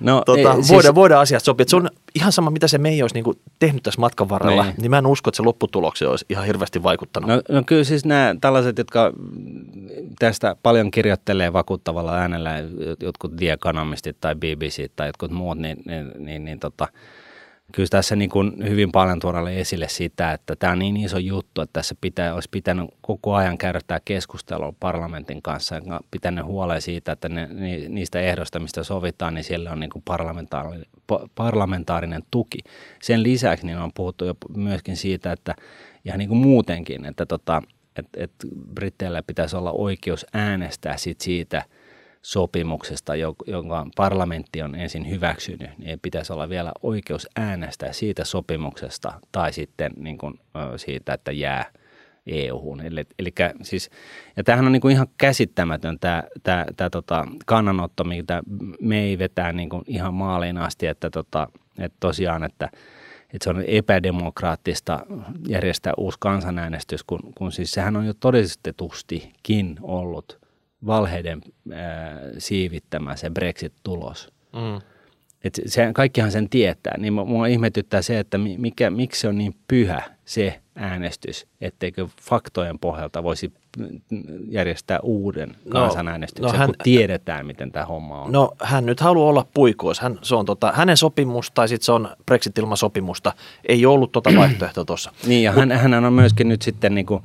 [0.01, 1.67] No, tota, ei, voidaan, siis- voidaan asiat sopia.
[1.69, 4.73] Se on ihan sama, mitä se Mei olisi niinku tehnyt tässä matkan varrella, Niin.
[4.75, 4.83] niin.
[4.83, 7.31] niin mä en usko, että se lopputulokseen olisi ihan hirveästi vaikuttanut.
[7.31, 9.13] No, no kyllä siis nämä tällaiset, jotka
[10.19, 12.51] tästä paljon kirjoittelee vakuuttavalla äänellä,
[13.01, 16.89] jotkut The Economistit tai BBC tai jotkut muut, niin, niin, niin, niin tota,
[17.73, 21.61] kyllä tässä niin kuin hyvin paljon tuodaan esille sitä, että tämä on niin iso juttu,
[21.61, 26.83] että tässä pitää, olisi pitänyt koko ajan käydä tämä keskustelu parlamentin kanssa ja pitänyt huoleen
[26.83, 31.29] siitä, että ne, ni- niistä ehdoista, mistä sovitaan, niin siellä on niin kuin parlamentaarinen, pa-
[31.35, 32.59] parlamentaarinen tuki.
[33.03, 35.55] Sen lisäksi niin on puhuttu jo myöskin siitä, että
[36.05, 37.63] ihan niin kuin muutenkin, että tota,
[37.97, 38.33] et, et
[38.75, 41.65] Britteillä pitäisi olla oikeus äänestää sit siitä
[42.23, 49.13] sopimuksesta, jo- jonka parlamentti on ensin hyväksynyt, niin pitäisi olla vielä oikeus äänestää siitä sopimuksesta
[49.33, 50.41] tai sitten niin kuin,
[50.77, 51.65] siitä, että jää
[52.27, 52.81] EU-hun.
[52.81, 53.33] Eli, eli
[53.63, 53.91] siis,
[54.37, 58.43] ja tämähän on niin kuin ihan käsittämätön tämä, tämä, tämä tota kannanotto, mitä
[58.81, 62.71] me ei vetää niin kuin ihan maaliin asti, että, tota, että tosiaan, että,
[63.21, 65.07] että se on epädemokraattista
[65.49, 70.42] järjestää uusi kansanäänestys, kun, kun siis sehän on jo todistetustikin ollut
[70.87, 71.41] valheiden
[71.73, 74.29] ää, siivittämä se Brexit-tulos.
[74.53, 74.81] Mm.
[75.45, 79.39] Et se, kaikkihan sen tietää, niin mua- ihmetyttää se, että mi- mikä, miksi se on
[79.39, 83.53] niin pyhä se äänestys, etteikö faktojen pohjalta voisi
[84.49, 88.33] järjestää uuden No, kansanäänestyksen, no hän- kun tiedetään, miten tämä homma on.
[88.33, 90.01] No hän nyt haluaa olla puikois.
[90.01, 93.33] Hän, se on tota, hänen sopimus tai sitten se on Brexit ilman sopimusta.
[93.69, 95.13] Ei ollut tota vaihtoehtoa tuossa.
[95.27, 97.23] Niin, ja hän, hän on myöskin nyt sitten niin kuin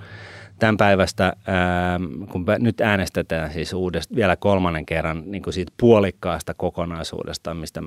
[0.59, 1.99] tämän päivästä, ää,
[2.31, 7.83] kun nyt äänestetään siis uudesta, vielä kolmannen kerran niin kuin siitä puolikkaasta kokonaisuudesta, mistä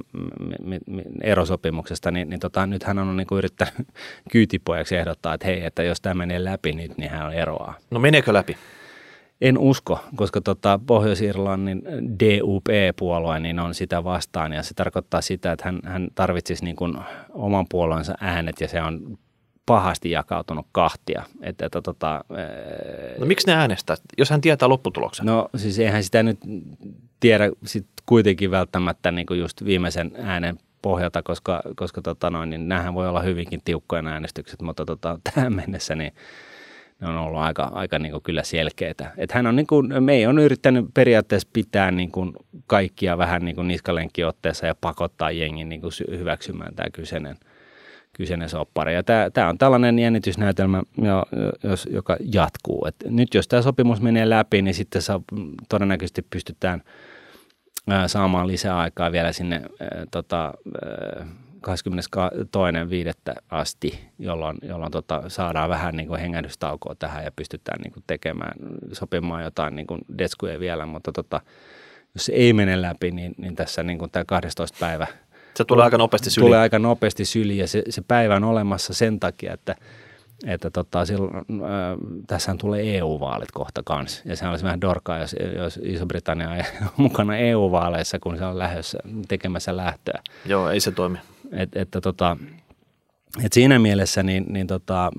[1.22, 3.74] erosopimuksesta, niin, niin tota, nyt hän on niin kuin yrittänyt
[4.33, 7.74] kyytipojaksi ehdottaa, että hei, että jos tämä menee läpi nyt, niin hän eroaa.
[7.90, 8.56] No meneekö läpi?
[9.40, 11.83] En usko, koska tota Pohjois-Irlannin
[12.20, 16.96] DUP-puolue niin on sitä vastaan ja se tarkoittaa sitä, että hän, hän tarvitsisi niin kuin
[17.30, 19.18] oman puolueensa äänet ja se on
[19.70, 21.22] pahasti jakautunut kahtia.
[21.42, 22.24] Että, että, tota, ää,
[23.18, 25.26] No miksi ne äänestää, jos hän tietää lopputuloksen?
[25.26, 26.38] no siis eihän sitä nyt
[27.20, 32.68] tiedä sit kuitenkin välttämättä niin kuin just viimeisen äänen pohjalta, koska, koska tota noin, niin
[32.68, 36.12] näähän voi olla hyvinkin tiukkoja äänestykset, mutta tota, tähän mennessä niin
[37.00, 39.12] ne on ollut aika, aika niin kuin kyllä selkeitä.
[39.16, 42.33] Et hän on niin kuin, me ei on yrittänyt periaatteessa pitää niin kuin
[42.66, 47.37] kaikkia vähän niin kuin niskalenkkiotteessa ja pakottaa jengin niin kuin sy- hyväksymään tämä kyseinen,
[48.20, 48.94] kyseinen soppari.
[48.94, 49.02] Ja
[49.33, 51.26] tämä, on tällainen jännitysnäytelmä, jo-
[51.62, 52.87] jos, joka jatkuu.
[52.87, 55.20] Et nyt jos tämä sopimus menee läpi, niin sitten saa,
[55.68, 56.83] todennäköisesti pystytään
[57.88, 59.62] ää, saamaan lisää aikaa vielä sinne
[60.11, 61.26] tota, ää,
[61.66, 63.35] 22.5.
[63.50, 68.52] asti, jolloin, jolloin tota, saadaan vähän niin kuin hengähdystaukoa tähän ja pystytään niin kuin tekemään,
[68.92, 71.40] sopimaan jotain niin kuin detskuja vielä, mutta tota,
[72.14, 75.06] jos se ei mene läpi, niin, niin tässä niin kuin tämä 12 päivä
[75.61, 76.46] Se tulee aika nopeasti syliin.
[76.46, 79.77] tulee aika nopeasti syliin ja se, se päivä on olemassa sen takia, että,
[80.46, 81.42] että tota, silloin, äh,
[82.27, 84.23] tässä tulee EU-vaalit kohta kanssa.
[84.25, 88.59] Ja se olisi vähän dorkaa, jos, jos Iso-Britannia ei ole mukana EU-vaaleissa, kun se on
[88.59, 90.20] lähdössä tekemässä lähtöä.
[90.44, 91.18] Joo, ei se toimi.
[91.53, 92.37] Et, että tota,
[93.44, 95.11] et siinä mielessä niin, niin tota,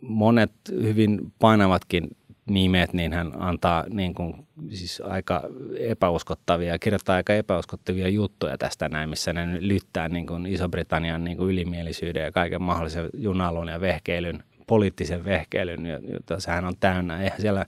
[0.00, 5.42] monet hyvin painavatkin nimet, niin hän antaa niin kuin, siis aika
[5.78, 11.50] epäuskottavia, kirjoittaa aika epäuskottavia juttuja tästä näin, missä ne lyttää niin kuin Iso-Britannian niin kuin
[11.50, 17.22] ylimielisyyden ja kaiken mahdollisen junalun ja vehkeilyn, poliittisen vehkeilyn, jota sehän on täynnä.
[17.22, 17.66] Eihän siellä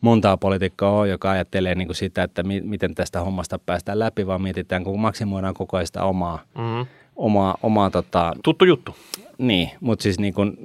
[0.00, 4.26] montaa poliitikkoa ole, joka ajattelee niin kuin sitä, että mi- miten tästä hommasta päästään läpi,
[4.26, 6.86] vaan mietitään, kun maksimoidaan koko ajan sitä omaa, mm-hmm.
[7.16, 8.96] Omaa, omaa tota, Tuttu juttu.
[9.38, 10.58] niin, mutta siis niin kun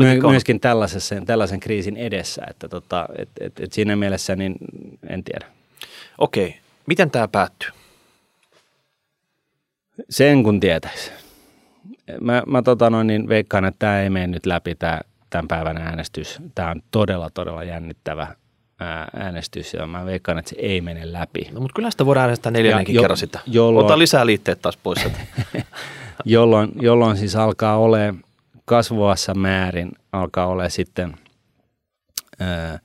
[0.00, 0.30] se on.
[0.30, 4.54] myöskin tällaisessa, tällaisen kriisin edessä, että tota, et, et, et siinä mielessä niin
[5.08, 5.46] en tiedä.
[6.18, 7.70] Okei, miten tämä päättyy?
[10.10, 11.10] Sen kun tietäisi.
[12.20, 15.76] Mä, mä tota noin, niin veikkaan, että tämä ei mene nyt läpi tämä tämän päivän
[15.76, 16.38] äänestys.
[16.54, 18.36] Tämä on todella, todella jännittävä
[19.16, 21.48] äänestys ja mä veikkaan, että se ei mene läpi.
[21.52, 23.38] No, mutta kyllä sitä voidaan äänestää neljännenkin jo- kerran sitä.
[23.46, 24.98] jolloin- Ota lisää liitteet taas pois.
[26.24, 28.14] jolloin, jolloin siis alkaa ole
[28.64, 31.14] kasvavassa määrin, alkaa ole sitten
[32.40, 32.78] ää,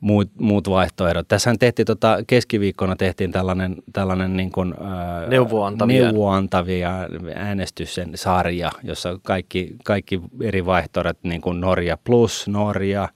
[0.00, 1.28] muut, muut vaihtoehdot.
[1.28, 6.04] Tässähän tehtiin tota, keskiviikkona tehtiin tällainen, tällainen niin kuin, ää, Neuvoantavia.
[6.04, 6.90] neuvoantavia
[7.34, 13.08] äänestysen sarja, jossa kaikki, kaikki eri vaihtoehdot, niin kuin Norja plus Norja,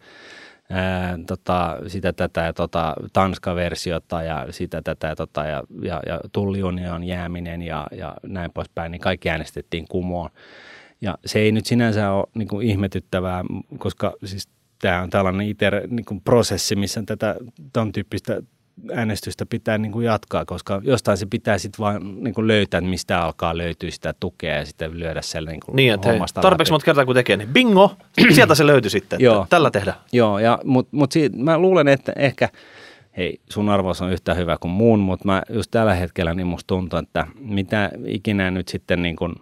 [0.70, 6.20] ää, tota, sitä tätä ja tota, Tanska-versiota ja sitä tätä ja, tota, ja, ja, ja
[6.32, 10.30] tulliunion jääminen ja, ja näin poispäin, niin kaikki äänestettiin kumoon.
[11.00, 13.44] Ja se ei nyt sinänsä ole niin kuin ihmetyttävää,
[13.78, 14.48] koska siis
[14.80, 17.36] tämä on tällainen iter, niin kuin prosessi, missä tätä
[17.72, 18.42] ton tyyppistä
[18.94, 22.90] äänestystä pitää niin kuin jatkaa, koska jostain se pitää sitten vaan niin kuin löytää, että
[22.90, 26.72] mistä alkaa löytyä sitä tukea ja sitten lyödä siellä niin kuin niin, että hei, tarpeeksi
[26.72, 27.96] monta kertaa kun tekee, niin bingo,
[28.34, 29.16] sieltä se löytyi sitten.
[29.16, 29.46] Että Joo.
[29.50, 29.96] Tällä tehdään.
[30.12, 32.48] Joo, ja, mutta mut siitä, mä luulen, että ehkä,
[33.16, 36.66] hei, sun arvos on yhtä hyvä kuin muun, mutta mä just tällä hetkellä niin musta
[36.66, 39.34] tuntuu, että mitä ikinä nyt sitten niin kuin,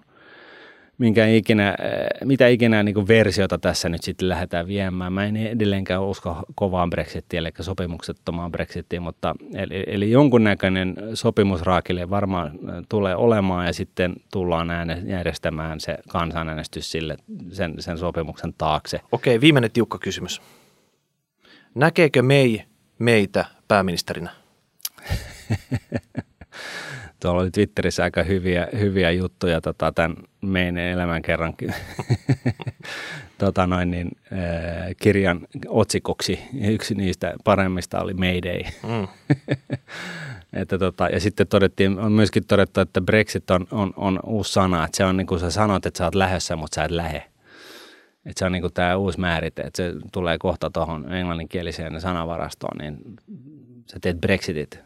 [0.99, 1.77] minkä ikinä, äh,
[2.25, 5.13] mitä ikinä niin kuin versiota tässä nyt sitten lähdetään viemään.
[5.13, 12.47] Mä en edelleenkään usko kovaan Brexitiin, eli sopimuksettomaan Brexitiin, mutta eli, eli jonkunnäköinen sopimusraakille varmaan
[12.47, 14.69] äh, tulee olemaan ja sitten tullaan
[15.07, 17.17] järjestämään se kansanäänestys sille,
[17.53, 19.01] sen, sen sopimuksen taakse.
[19.13, 20.43] Okei, viimeinen tiukka kysymys.
[21.75, 22.65] Näkeekö Mei
[22.99, 24.31] meitä pääministerinä?
[27.21, 31.55] Tuolla oli Twitterissä aika hyviä, hyviä juttuja tota, tämän meidän elämän kerran
[33.39, 36.41] tota noin, niin, äh, kirjan otsikoksi.
[36.61, 38.63] Yksi niistä paremmista oli Mayday.
[38.63, 39.09] Mm.
[40.61, 44.85] että tota, ja sitten todettiin, on myöskin todettu, että Brexit on, on, on uusi sana.
[44.85, 47.25] Että se on niin kuin sä sanot, että sä oot lähdössä, mutta sä et lähe.
[48.27, 52.79] Että se on niin kuin tämä uusi määrite, että se tulee kohta tuohon englanninkieliseen sanavarastoon,
[52.79, 52.99] niin
[53.93, 54.81] sä teet Brexitit.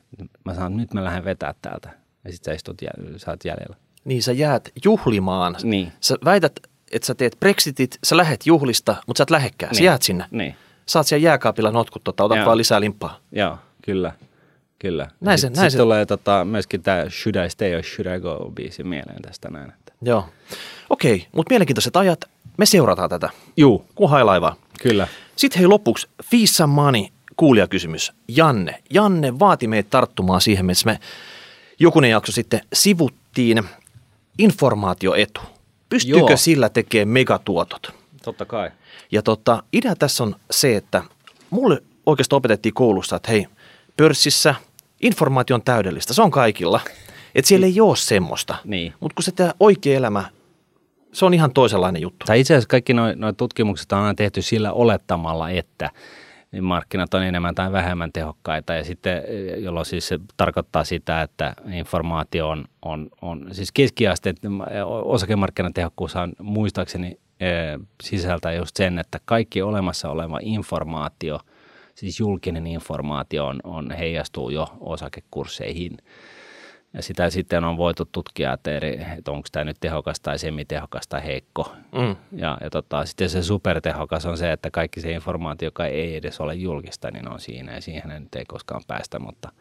[0.44, 2.01] Mä sanon, että nyt mä lähden vetää täältä.
[2.24, 3.76] Ja sitten sä istut, jäl- sä oot jäljellä.
[4.04, 5.56] Niin sä jäät juhlimaan.
[5.62, 5.92] Niin.
[6.00, 6.52] Sä väität,
[6.92, 9.74] että sä teet Brexitit, sä lähet juhlista, mutta sä et lähekkään.
[9.74, 9.86] Sä Niin.
[9.86, 10.24] jäät sinne.
[10.30, 10.54] Niin,
[10.86, 12.46] Saat siellä jääkaapilla notkut, tota, otat Joo.
[12.46, 13.18] vaan lisää limppaa.
[13.32, 14.12] joo, kyllä.
[14.78, 15.08] Kyllä.
[15.20, 18.16] Näin se- Sitten näin sit se- tulee tota, myöskin tämä Should I Stay or Should
[18.16, 19.68] I Go biisi mieleen tästä näin.
[19.70, 19.92] Että.
[20.02, 20.28] Joo.
[20.90, 22.20] Okei, mutta mielenkiintoiset ajat.
[22.56, 23.30] Me seurataan tätä.
[23.56, 24.56] Juu, Kun hailaivaa.
[24.82, 25.08] kyllä.
[25.36, 27.02] Sitten hei lopuksi, Fissa Money,
[27.36, 28.12] kuulijakysymys.
[28.28, 28.82] Janne.
[28.90, 30.98] Janne vaati meitä tarttumaan siihen, missä me
[31.78, 33.62] jokunen jakso sitten sivuttiin
[34.38, 35.40] informaatioetu.
[35.88, 36.36] Pystyykö Joo.
[36.36, 37.94] sillä tekemään megatuotot?
[38.24, 38.70] Totta kai.
[39.12, 41.02] Ja tota, idea tässä on se, että
[41.50, 43.46] mulle oikeastaan opetettiin koulussa, että hei,
[43.96, 44.54] pörssissä
[45.00, 46.80] informaatio on täydellistä, se on kaikilla.
[47.34, 48.54] Että siellä ei ole semmoista.
[48.64, 48.94] Niin.
[49.00, 50.24] Mutta kun se tämä oikea elämä,
[51.12, 52.26] se on ihan toisenlainen juttu.
[52.26, 55.90] Tai itse asiassa kaikki nuo, nuo tutkimukset on aina tehty sillä olettamalla, että
[56.52, 59.22] niin markkinat on enemmän tai vähemmän tehokkaita ja sitten,
[59.58, 64.34] jolloin siis se tarkoittaa sitä, että informaatio on, on, on siis keskiaste,
[65.04, 71.40] osakemarkkinan tehokkuus on muistaakseni eh, sisältää just sen, että kaikki olemassa oleva informaatio,
[71.94, 75.98] siis julkinen informaatio on, on heijastuu jo osakekursseihin.
[76.94, 81.08] Ja sitä sitten on voitu tutkia, että, eri, että onko tämä nyt tehokas tai semitehokas
[81.08, 81.72] tai heikko.
[81.92, 82.16] Mm.
[82.32, 86.40] Ja, ja tota, sitten se supertehokas on se, että kaikki se informaatio, joka ei edes
[86.40, 89.18] ole julkista, niin on siinä ja siihen nyt ei koskaan päästä.
[89.18, 89.52] Mutta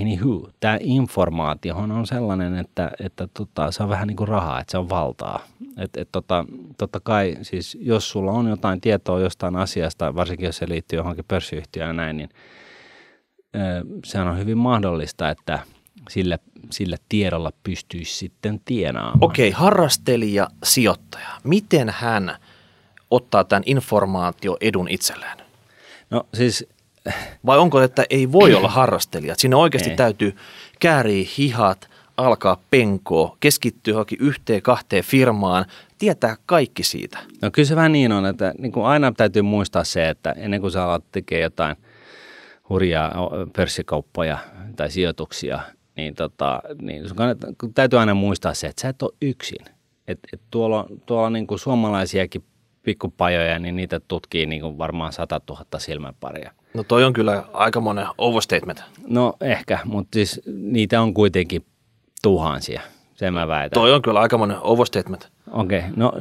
[0.00, 4.70] anywho, tämä informaatiohan on sellainen, että, että tota, se on vähän niin kuin rahaa, että
[4.70, 5.40] se on valtaa.
[5.78, 6.44] Et, et tota,
[6.78, 11.24] totta kai, siis jos sulla on jotain tietoa jostain asiasta, varsinkin jos se liittyy johonkin
[11.28, 12.28] pörssiyhtiöön ja näin, niin
[13.54, 13.58] ö,
[14.04, 15.58] se on hyvin mahdollista, että
[16.10, 16.38] sillä,
[16.70, 19.18] sillä tiedolla pystyisi sitten tienaamaan.
[19.20, 21.28] Okei, harrastelija, sijoittaja.
[21.44, 22.36] Miten hän
[23.10, 25.38] ottaa tämän informaatioedun itselleen?
[26.10, 26.66] No siis
[27.46, 29.34] Vai onko, että ei voi olla harrastelija?
[29.38, 29.96] Sinne oikeasti Ei.
[29.96, 30.36] täytyy
[30.80, 35.64] kääriä hihat, alkaa penkoa, keskittyä johonkin yhteen, kahteen firmaan,
[35.98, 37.18] tietää kaikki siitä.
[37.42, 40.60] No kyllä se vähän niin on, että niin kuin aina täytyy muistaa se, että ennen
[40.60, 41.76] kuin sä alat tekemään jotain
[42.68, 43.12] hurjaa
[43.56, 44.38] pörssikauppoja
[44.76, 45.60] tai sijoituksia,
[46.00, 49.66] niin, tota, niin sun kannattaa, täytyy aina muistaa se, että sä et ole yksin.
[50.08, 52.44] Et, et tuolla, tuolla on niin kuin suomalaisiakin
[52.82, 56.52] pikkupajoja, niin niitä tutkii niin kuin varmaan 100 000 silmäparia.
[56.74, 58.82] No toi on kyllä aika monen overstatement.
[59.06, 61.64] No ehkä, mutta siis niitä on kuitenkin
[62.22, 62.80] tuhansia,
[63.20, 63.80] sen mä väitän.
[63.80, 65.28] Toi on kyllä aika monen overstatement.
[65.50, 66.12] Okei, okay, no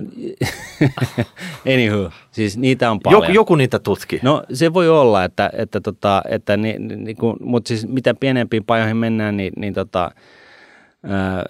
[1.74, 3.24] anywho, siis niitä on paljon.
[3.24, 4.20] Joku, joku niitä tutki.
[4.24, 8.66] No se voi olla, että, että, tota, että ni, ni, niinku, mutta siis mitä pienempiin
[8.66, 10.12] pajoihin mennään, niin, niin tota,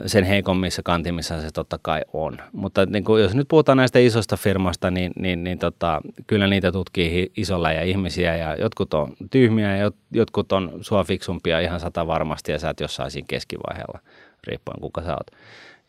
[0.06, 2.38] sen heikommissa kantimissa se totta kai on.
[2.52, 6.72] Mutta niin kuin, jos nyt puhutaan näistä isosta firmasta, niin, niin, niin tota, kyllä niitä
[6.72, 11.80] tutkii isolla ja ihmisiä ja jotkut on tyhmiä ja jot, jotkut on sua fiksumpia ihan
[11.80, 14.00] sata varmasti ja sä et jossain siinä keskivaiheella,
[14.48, 15.28] riippuen kuka sä oot.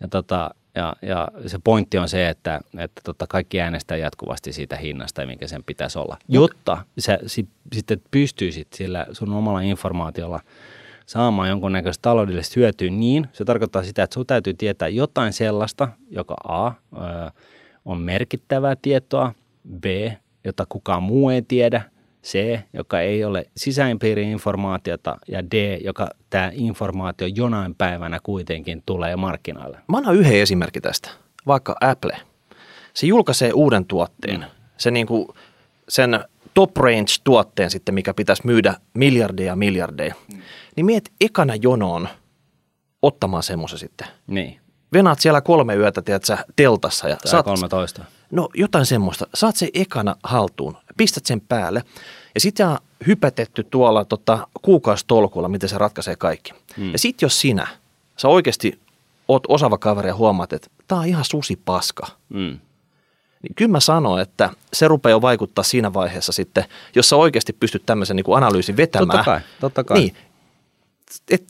[0.00, 4.76] Ja, tota, ja, ja se pointti on se, että, että tota, kaikki äänestää jatkuvasti siitä
[4.76, 10.40] hinnasta, mikä sen pitäisi olla, jotta sä si, sitten pystyisit sillä sun omalla informaatiolla
[11.06, 16.34] saamaan jonkunnäköistä taloudellista hyötyä niin, se tarkoittaa sitä, että sun täytyy tietää jotain sellaista, joka
[16.48, 16.72] A,
[17.84, 19.34] on merkittävää tietoa,
[19.80, 19.84] B,
[20.44, 21.82] jota kukaan muu ei tiedä,
[22.24, 29.16] C, joka ei ole sisäimpiirin informaatiota, ja D, joka tämä informaatio jonain päivänä kuitenkin tulee
[29.16, 29.78] markkinoille.
[29.88, 31.10] Mä annan yhden esimerkki tästä,
[31.46, 32.16] vaikka Apple.
[32.94, 35.34] Se julkaisee uuden tuotteen, se niinku,
[35.88, 36.20] sen
[36.54, 40.14] top range tuotteen sitten, mikä pitäisi myydä miljardeja ja miljardeja.
[40.76, 42.08] Niin miet ekana jonoon
[43.02, 44.06] ottamaan semmoisen sitten.
[44.26, 44.60] Niin,
[44.92, 48.04] Venaat siellä kolme yötä, tiedät sä, teltassa ja tai saat, 13.
[48.30, 49.26] no jotain semmoista.
[49.34, 51.84] Saat se ekana haltuun, pistät sen päälle
[52.34, 56.52] ja sitten on hypätetty tuolla tota, kuukausitolkulla, miten se ratkaisee kaikki.
[56.76, 56.92] Mm.
[56.92, 57.66] Ja sitten jos sinä,
[58.16, 58.80] sä oikeasti
[59.28, 62.58] oot osaava kaveri ja huomaat, että tää on ihan susi paska, Mm.
[63.42, 66.64] niin kyllä mä sanon, että se rupeaa jo vaikuttaa siinä vaiheessa sitten,
[66.94, 69.18] jos sä oikeasti pystyt tämmöisen niin kuin analyysin vetämään.
[69.18, 69.98] Totta kai, totta kai.
[70.00, 70.16] Niin,
[71.30, 71.44] et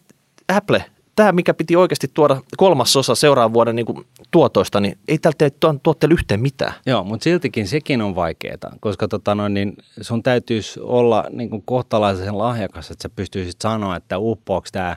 [0.49, 0.85] Apple,
[1.17, 5.51] tämä mikä piti oikeasti tuoda kolmasosa seuraavan vuoden niin kuin tuotoista, niin ei tältä
[5.83, 6.73] tuotteelle yhteen mitään.
[6.87, 11.63] Joo, mutta siltikin sekin on vaikeaa, koska tota noin, niin sun täytyisi olla niin kuin
[11.63, 14.97] kohtalaisen lahjakas, että sä pystyisit sanoa, että uppoako tämä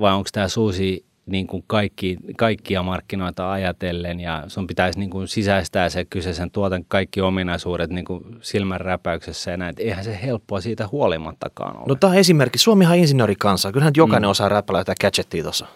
[0.00, 5.28] vai onko tämä suusi niin kuin kaikki, kaikkia markkinoita ajatellen ja sun pitäisi niin kuin
[5.28, 9.70] sisäistää se kyseisen tuoten kaikki ominaisuudet niin kuin silmänräpäyksessä ja näin.
[9.70, 11.84] Et Eihän se helppoa siitä huolimattakaan ole.
[11.88, 12.58] No tämä on esimerkki.
[12.58, 13.72] Suomihan insinöörikansa.
[13.72, 14.30] Kyllähän jokainen mm.
[14.30, 15.66] osaa jotain gadgettia tuossa.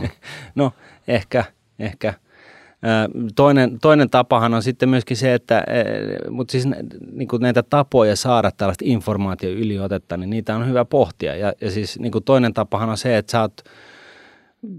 [0.54, 0.72] No
[1.08, 1.44] ehkä,
[1.80, 2.14] ehkä.
[3.36, 5.64] Toinen, toinen tapahan on sitten myöskin se, että
[6.30, 6.68] mutta siis
[7.12, 11.36] niin kuin näitä tapoja saada tällaista informaatio yliotetta, niin niitä on hyvä pohtia.
[11.36, 13.62] Ja, ja siis niin kuin toinen tapahan on se, että sä oot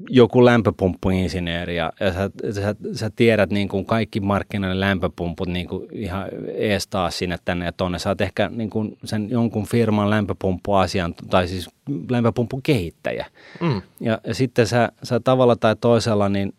[0.09, 5.87] joku lämpöpumppuinsinööri ja, ja sä, sä, sä, tiedät niin kuin kaikki markkinoiden lämpöpumput niin kuin
[5.91, 7.99] ihan ees taas sinne tänne ja tonne.
[7.99, 11.69] Sä oot ehkä niin kuin sen jonkun firman lämpöpumppuasian tai siis
[12.09, 13.25] lämpöpumpun kehittäjä.
[13.61, 13.81] Mm.
[13.99, 16.53] Ja, ja sitten sä, sä tavalla tai toisella, niin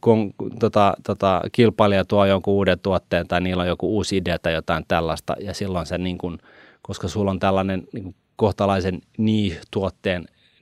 [0.00, 4.52] kun tota, tota, kilpailija tuo jonkun uuden tuotteen tai niillä on joku uusi idea tai
[4.52, 6.38] jotain tällaista, ja silloin se, niin kun,
[6.82, 9.00] koska sulla on tällainen niin kun kohtalaisen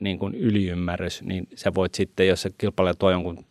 [0.00, 3.44] niin kun yliymmärrys, niin sä voit sitten, jos se kilpailija tuo jonkun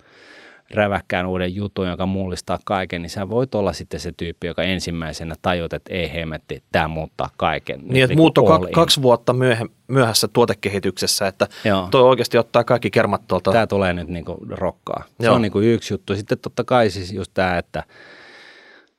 [0.73, 5.35] räväkkään uuden jutun, joka mullistaa kaiken, niin sä voit olla sitten se tyyppi, joka ensimmäisenä
[5.41, 7.79] tajut, että ei hemetti, tämä muuttaa kaiken.
[7.79, 8.73] Nyt Niin, että niinku muutto all ka- in.
[8.73, 11.87] kaksi vuotta myöhe- myöhässä tuotekehityksessä, että Joo.
[11.91, 13.51] toi oikeasti ottaa kaikki kermat tuolta.
[13.51, 15.03] Tämä tulee nyt niinku rokkaa.
[15.19, 15.35] Se Joo.
[15.35, 16.15] on niinku yksi juttu.
[16.15, 17.83] Sitten totta kai siis just tämä, että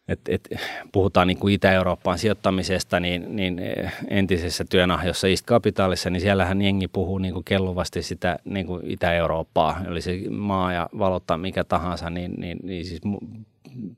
[0.08, 0.48] et, et,
[0.92, 7.18] puhutaan niinku Itä-Eurooppaan sijoittamisesta, niin, niin eh, entisessä työnahjossa East Capitalissa, niin siellähän jengi puhuu
[7.18, 12.84] niinku kelluvasti sitä niinku Itä-Eurooppaa, oli se maa ja valuutta mikä tahansa, niin, niin, niin
[12.84, 13.00] siis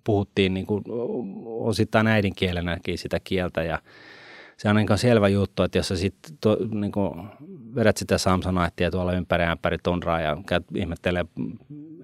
[0.04, 0.82] puhuttiin niinku
[1.46, 3.62] osittain äidinkielenäkin sitä kieltä.
[3.62, 3.78] Ja
[4.56, 6.92] se on niin selvä juttu, että jos sä sit to, niin
[7.74, 11.24] vedät sitä Samsoniteia tuolla ympäri ämpäri tundraa ja käyt ihmettelee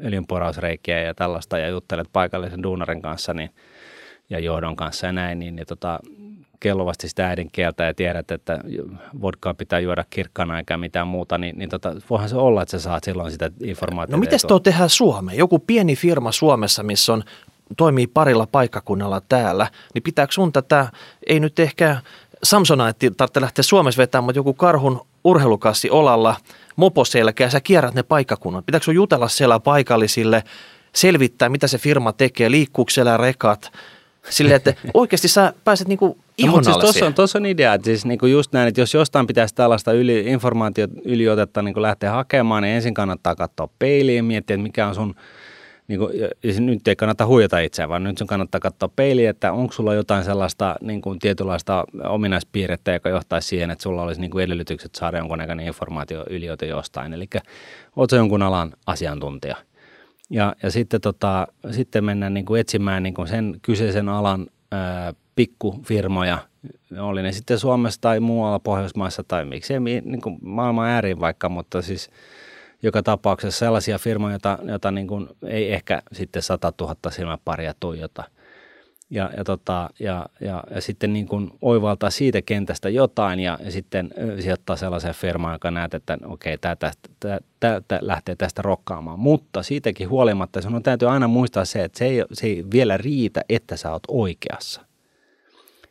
[0.05, 3.51] öljynporausreikiä ja tällaista ja juttelet paikallisen duunarin kanssa niin,
[4.31, 6.01] ja johdon kanssa ja näin, niin, niin tota,
[6.61, 8.59] kelluvasti sitä äidinkieltä ja tiedät, että
[9.21, 12.85] vodkaa pitää juoda kirkkana eikä mitään muuta, niin, niin tota, voihan se olla, että sä
[12.85, 14.17] saat silloin sitä informaatiota.
[14.17, 15.39] No miten tuo tehdään Suomeen?
[15.39, 17.23] Joku pieni firma Suomessa, missä on,
[17.77, 20.87] toimii parilla paikkakunnalla täällä, niin pitääkö sun tätä,
[21.27, 21.97] ei nyt ehkä
[22.43, 26.37] Samsonite tarvitse lähteä Suomessa vetämään, mutta joku karhun urheilukassi olalla,
[26.77, 28.67] moposelkä ja sä kierrät ne paikkakunnat.
[28.67, 30.45] Pitääkö sun jutella siellä paikallisille,
[30.95, 33.73] selvittää mitä se firma tekee, liikkuuko siellä rekat,
[34.29, 37.75] Silleen, että oikeasti sä pääset niinku No, ihon mutta siis tuossa on, tossa on idea,
[37.75, 42.11] että siis niinku just näin, että jos jostain pitäisi tällaista yli, informaatio yliotetta niinku lähteä
[42.11, 45.15] hakemaan, niin ensin kannattaa katsoa peiliin ja miettiä, että mikä on sun,
[45.89, 46.11] niinku,
[46.43, 49.95] ja nyt ei kannata huijata itseään, vaan nyt sun kannattaa katsoa peiliin, että onko sulla
[49.95, 55.67] jotain sellaista niinku, tietynlaista ominaispiirrettä, joka johtaisi siihen, että sulla olisi niinku, edellytykset saada jonkunnäköinen
[55.67, 57.13] informaatio yliote jostain.
[57.13, 57.27] Eli
[57.97, 59.57] oot sä jonkun alan asiantuntija.
[60.31, 65.13] Ja, ja sitten, tota, sitten mennään niin kuin etsimään niin kuin sen kyseisen alan ää,
[65.37, 66.39] pikkufirmoja,
[66.99, 71.49] oli ne sitten Suomessa tai muualla Pohjoismaissa tai miksei mi- niin kuin maailman ääriin vaikka,
[71.49, 72.11] mutta siis
[72.83, 78.25] joka tapauksessa sellaisia firmoja, joita, joita niin kuin ei ehkä sitten 100 000 silmäparia tuijota.
[79.11, 83.71] Ja, ja, tota, ja, ja, ja sitten niin kuin oivaltaa siitä kentästä jotain ja, ja
[83.73, 86.77] sitten sijoittaa sellaiseen firmaan, joka näet, että okei, tämä
[87.21, 89.19] tää, tää lähtee tästä rokkaamaan.
[89.19, 93.41] Mutta siitäkin huolimatta sinun täytyy aina muistaa se, että se ei, se ei vielä riitä,
[93.49, 94.81] että sä oot oikeassa.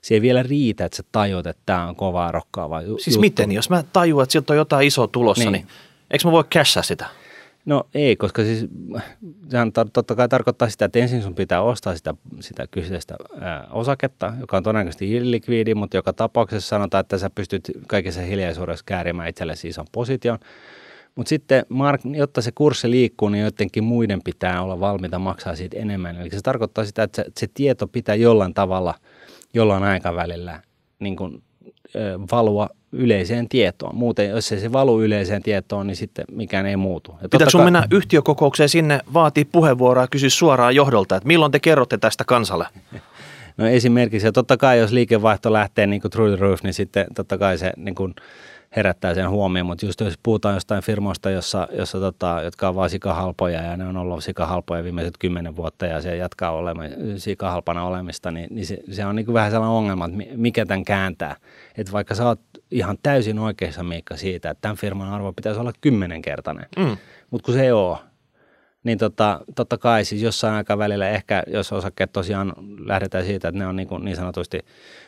[0.02, 3.22] Se ei vielä riitä, että sä tajuat, että tämä on kovaa rokkaavaa ju- Siis juttu.
[3.22, 5.66] miten, jos mä tajuan, että sieltä on jotain isoa tulossa, niin, Niin.
[5.66, 5.74] niin
[6.12, 7.06] eikö mä voi cashaa sitä?
[7.70, 8.66] No ei, koska siis
[9.50, 14.34] sehän totta kai tarkoittaa sitä, että ensin sun pitää ostaa sitä, sitä kyseistä ää, osaketta,
[14.40, 19.68] joka on todennäköisesti illikviidi, mutta joka tapauksessa sanotaan, että sä pystyt kaikessa hiljaisuudessa käärimään itsellesi
[19.68, 20.40] ison position.
[21.16, 25.78] Mutta sitten, mark, jotta se kurssi liikkuu, niin joidenkin muiden pitää olla valmiita maksaa siitä
[25.78, 26.22] enemmän.
[26.22, 28.94] Eli se tarkoittaa sitä, että se, se tieto pitää jollain tavalla,
[29.54, 30.62] jollain aikavälillä
[31.00, 31.44] niin kun,
[31.96, 33.96] ö, valua yleiseen tietoon.
[33.96, 37.12] Muuten, jos ei se valu yleiseen tietoon, niin sitten mikään ei muutu.
[37.22, 41.52] Ja Pitääkö sun kai- mennä yhtiökokoukseen sinne, vaatii puheenvuoroa ja kysyä suoraan johdolta, että milloin
[41.52, 42.68] te kerrotte tästä kansalle?
[43.58, 47.06] No esimerkiksi, ja totta kai jos liikevaihto lähtee niin kuin through the roof, niin sitten
[47.16, 48.16] totta kai se niin kuin
[48.76, 52.90] herättää sen huomioon, mutta just jos puhutaan jostain firmoista, jossa, jossa tota, jotka on vaan
[52.90, 58.32] sikahalpoja ja ne on ollut sikahalpoja viimeiset kymmenen vuotta ja se jatkaa olemaan sikahalpana olemista,
[58.32, 61.36] niin, niin se, se, on niin vähän sellainen ongelma, että mi- mikä tämän kääntää.
[61.78, 62.40] Että vaikka sä oot
[62.72, 66.98] ihan täysin oikeassa Miikka siitä, että tämän firman arvo pitäisi olla kymmenenkertainen, Mm.
[67.32, 67.98] mutta kun se ei ole,
[68.84, 72.54] niin tota, totta kai siis jossain aikavälillä ehkä, jos osakkeet tosiaan
[72.86, 74.60] lähdetään siitä, että ne on niin, kuin niin sanotusti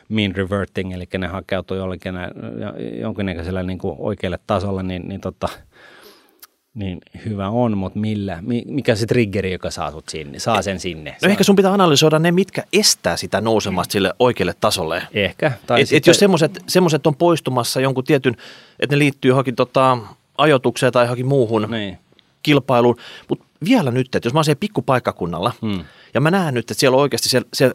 [0.08, 2.30] mean reverting, eli ne hakeutuu jollekin nä-
[3.00, 5.48] jonkinnäköisellä niin kuin oikealle tasolle, niin, niin, tota,
[6.74, 10.80] niin hyvä on, mutta millä, mi- mikä se triggeri, joka saa sut sinne, saa sen
[10.80, 11.16] sinne?
[11.22, 15.02] No ehkä sun pitää analysoida ne, mitkä estää sitä nousemasta sille oikealle tasolle.
[15.14, 15.52] Ehkä.
[15.66, 16.20] Tai Et, et jos
[16.68, 18.36] semmoiset on poistumassa jonkun tietyn,
[18.80, 19.98] että ne liittyy johonkin tota,
[20.38, 21.98] ajotukseen tai johonkin muuhun Niin.
[22.42, 22.96] kilpailuun.
[23.28, 25.84] Mutta vielä nyt, että jos mä oon siellä pikkupaikkakunnalla Hmm.
[26.14, 27.72] ja mä näen nyt, että siellä on oikeasti se, se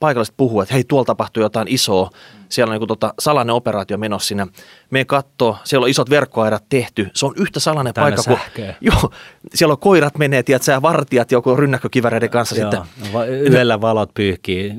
[0.00, 2.10] paikalliset puhuu, että hei tuolla tapahtuu jotain isoa,
[2.48, 4.46] siellä on niin tota salainen operaatio menossa sinne.
[4.90, 9.10] Me katsoo, siellä on isot verkkoaidat tehty, se on yhtä salainen Täynnä paikka kuin, joo,
[9.54, 12.80] siellä on koirat menee, tiedätkö, ja vartijat joku rynnäkkökiväreiden kanssa sitten.
[13.02, 14.72] Joo, va- yhdellä valot pyyhkii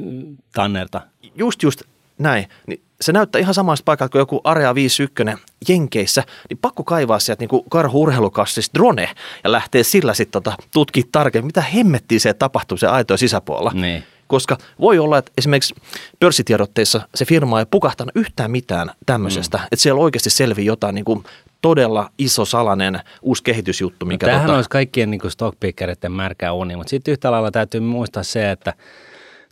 [0.54, 1.02] tannerta.
[1.36, 1.82] just just
[2.18, 7.20] näin, niin se näyttää ihan samasta paikalta kuin joku Area 51 Jenkeissä, niin pakko kaivaa
[7.20, 9.10] sieltä niin karhu-urheilukassista drone
[9.44, 13.72] ja lähtee sillä sitten tota, tutkia tarkemmin, mitä hemmettiä se tapahtuu se aitojen sisäpuolella.
[13.74, 14.04] Niin.
[14.28, 15.76] Koska voi olla, että esimerkiksi
[16.20, 19.64] pörssitiedotteissa se firma ei pukahtanut yhtään mitään tämmöisestä, mm.
[19.64, 21.24] että siellä oikeasti selvii jotain niin kuin
[21.62, 26.76] todella iso salainen uusi kehitysjuttu, No, mikä tämähän tota, olisi kaikkien niin stockpickeritten märkä uni,
[26.76, 28.74] mutta sitten yhtä lailla täytyy muistaa se, että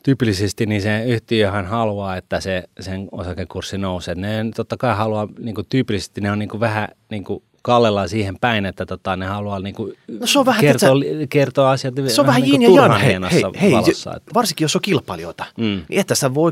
[0.06, 4.16] tyypillisesti niin se yhtiöhän haluaa, että se, sen osakekurssi nousee.
[4.16, 8.10] Ne totta kai haluaa, niin kuin tyypillisesti ne on niin kuin vähän niin kuin kallellaan
[8.10, 11.72] siihen päin, että tota, ne haluaa niin kuin No se on vähän, kertoa, tiedätkö, kertoa
[11.72, 14.16] asiat se on vähän niin kuin ja hei, hei, hei, valossa.
[14.16, 15.82] Että, varsinkin jos on kilpailijoita, Mm.
[15.90, 16.52] niin että sä voi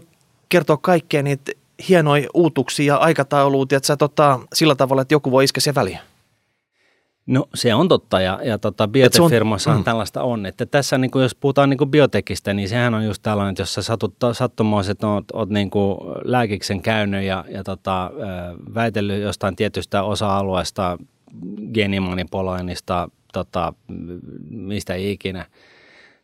[0.49, 1.51] kertoa kaikkea niitä
[1.89, 5.99] hienoja uutuksia ja aikatauluut, että sä tota, sillä tavalla, että joku voi iskeä sen väliin.
[7.26, 9.84] No se on totta ja, ja tota, se on- biotefirmoissahan mm.
[9.84, 10.46] tällaista on.
[10.46, 13.62] Että tässä niin kuin, jos puhutaan niin kuin biotekistä, niin sehän on just tällainen, että
[13.62, 18.12] jos sä satut, sattumoiset oot, oot niin kuin lääkiksen käynyt ja, ja tota,
[18.76, 20.98] väitellyt jostain tietystä osa-alueesta,
[21.74, 23.74] geenimanipuloinnista, tota,
[24.50, 25.46] mistä ikinä,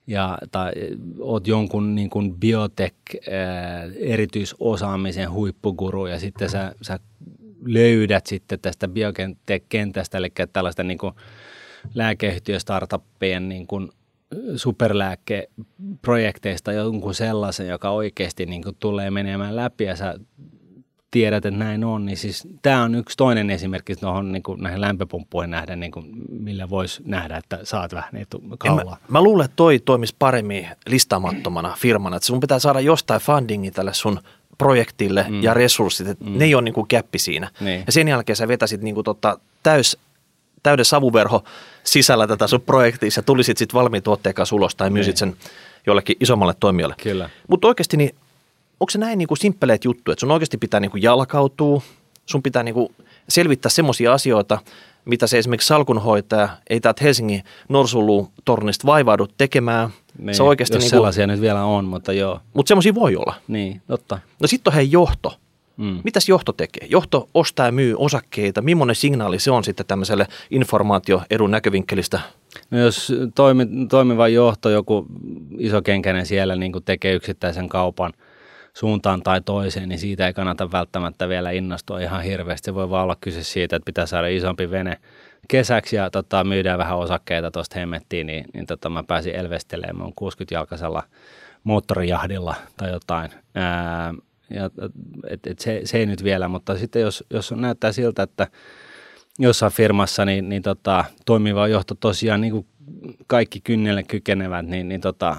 [0.08, 0.72] ja, tai
[1.20, 2.96] oot jonkun niin kuin biotech
[3.32, 7.00] ää, erityisosaamisen huippuguru ja sitten sä, sä
[7.66, 11.14] löydät sitten tästä biotech-kentästä, eli tällaista niin kuin
[11.94, 13.90] lääkeyhtiöstartuppien niin kuin
[14.56, 20.20] superlääkeprojekteista jonkun sellaisen, joka oikeasti niin kuin tulee menemään läpi ja sä
[21.12, 24.82] tiedät, että näin on, niin siis tämä on yksi toinen esimerkki tuohon niin kuin näihin
[24.82, 28.98] lämpöpumppuihin nähdä, niin kuin, millä voisi nähdä, että saat vähän etu En Mä, kaulaa.
[29.08, 33.94] mä luulen, että toi toimisi paremmin listaamattomana firmana, että sun pitää saada jostain fundingi tälle
[33.94, 34.20] sun
[34.60, 35.44] projektille mm.
[35.44, 36.38] ja resurssit, että mm.
[36.38, 37.50] ne ei ole niin kuin käppi siinä.
[37.60, 37.84] Niin.
[37.86, 39.98] Ja sen jälkeen sä vetäisit niin kuin tota täys,
[40.64, 41.44] täyden savuverho
[41.84, 45.18] sisällä tätä sun projektia ja tulisit sitten valmiin tuotteen kanssa ulos tai myysit Niin.
[45.18, 45.36] sen
[45.88, 46.96] jollekin isommalle toimijalle.
[47.04, 47.30] Kyllä.
[47.48, 48.16] Mutta oikeasti niin,
[48.80, 51.82] onko se näin niin kuin simppeleet juttu, että sun oikeasti pitää niin kuin jalkautua,
[52.26, 52.96] sun pitää niin kuin
[53.30, 54.60] selvittää semmoisia asioita,
[55.06, 59.90] mitä se esimerkiksi salkunhoitaja ei täältä Helsingin Norsulu-tornista vaivaudu tekemään.
[60.18, 62.40] Niin, se oikeasti jos niin sellaisia nyt vielä on, mutta joo.
[62.54, 63.36] Mutta semmoisia voi olla.
[63.48, 64.20] Niin, totta.
[64.42, 65.34] No sitten on hei johto.
[65.78, 66.02] Mm.
[66.04, 66.88] Mitäs johto tekee?
[66.90, 68.62] Johto ostaa ja myy osakkeita.
[68.62, 72.20] Millainen signaali se on sitten tämmöiselle informaatioedun näkövinkkelistä?
[72.72, 75.06] No jos toimi, toimiva johto, joku
[75.58, 78.14] iso kenkäinen siellä niin kuin tekee yksittäisen kaupan
[78.80, 82.66] suuntaan tai toiseen, niin siitä ei kannata välttämättä vielä innostua ihan hirveästi.
[82.66, 84.98] Se voi vaan olla kyse siitä, että pitää saada isompi vene
[85.48, 89.98] kesäksi ja tota, myydään vähän osakkeita tuosta hemmettiin, niin, niin tota, mä pääsin elvestelemään.
[89.98, 91.04] Mä 60-jalkaisella
[91.64, 93.32] moottorijahdilla tai jotain.
[93.56, 94.14] Ää,
[94.50, 94.70] ja,
[95.30, 98.48] et, et se, se, ei nyt vielä, mutta sitten jos, jos näyttää siltä, että
[99.40, 102.66] jossain firmassa niin, niin tota, toimiva johto tosiaan niin kuin
[103.28, 105.38] kaikki kynnelle kykenevät, niin, niin, tota,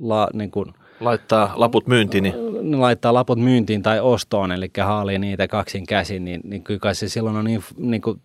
[0.00, 2.22] la, niin kuin, laittaa laput myyntiin.
[2.22, 2.80] Niin...
[2.80, 7.08] Laittaa laput myyntiin tai ostoon, eli haalii niitä kaksin käsin, niin, niin kyllä kai se
[7.08, 8.20] silloin on niin, niin kuin,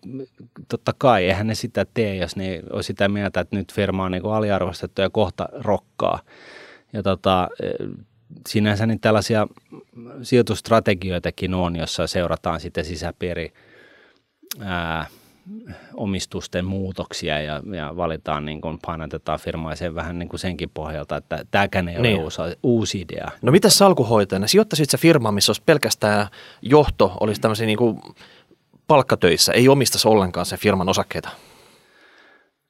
[0.68, 4.12] totta kai, eihän ne sitä tee, jos ne on sitä mieltä, että nyt firma on
[4.12, 6.20] niin kuin aliarvostettu ja kohta rokkaa.
[6.92, 7.48] Ja tota,
[8.48, 9.46] sinänsä niin tällaisia
[10.22, 13.52] sijoitustrategioitakin on, jossa seurataan sitten sisäpiiri
[14.60, 15.06] ää,
[15.94, 21.16] omistusten muutoksia ja, ja valitaan, niin kuin painotetaan firmaa sen vähän niin kuin senkin pohjalta,
[21.16, 22.16] että tämäkään ei niin.
[22.16, 23.30] ole uusi, uusi idea.
[23.42, 24.46] No mitä salkuhoitajana?
[24.46, 26.26] Sijoittaisit se firma, missä olisi pelkästään
[26.62, 28.00] johto, olisi tämmöisiä niin kuin
[28.86, 31.28] palkkatöissä, ei omistaisi ollenkaan sen firman osakkeita?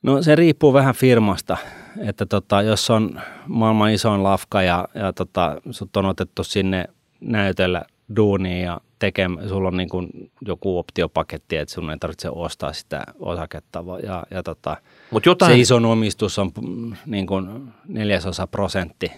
[0.02, 1.56] No se riippuu vähän firmasta,
[2.00, 6.84] että tota, jos on maailman isoin lafka ja, ja tota, sut on otettu sinne
[7.20, 7.84] näytöllä
[8.16, 13.04] duuniin ja tekemään, sulla on niin kuin joku optiopaketti, että sun ei tarvitse ostaa sitä
[13.18, 13.84] osaketta.
[14.02, 14.76] Ja, ja tota,
[15.10, 15.52] Mut jotain...
[15.52, 19.12] se ison omistus on mm, niin kuin neljäsosa prosentti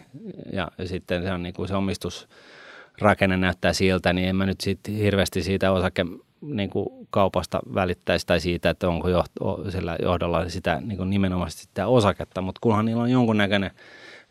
[0.52, 4.60] ja, ja sitten se, on niin kuin se omistusrakenne näyttää siltä, niin en mä nyt
[4.60, 6.06] sit hirveästi siitä osake
[6.40, 11.50] niin kuin kaupasta välittäisi tai siitä, että onko johto, sillä johdolla sitä niin kuin nimenomaan
[11.50, 13.70] sitä osaketta, mutta kunhan niillä on jonkunnäköinen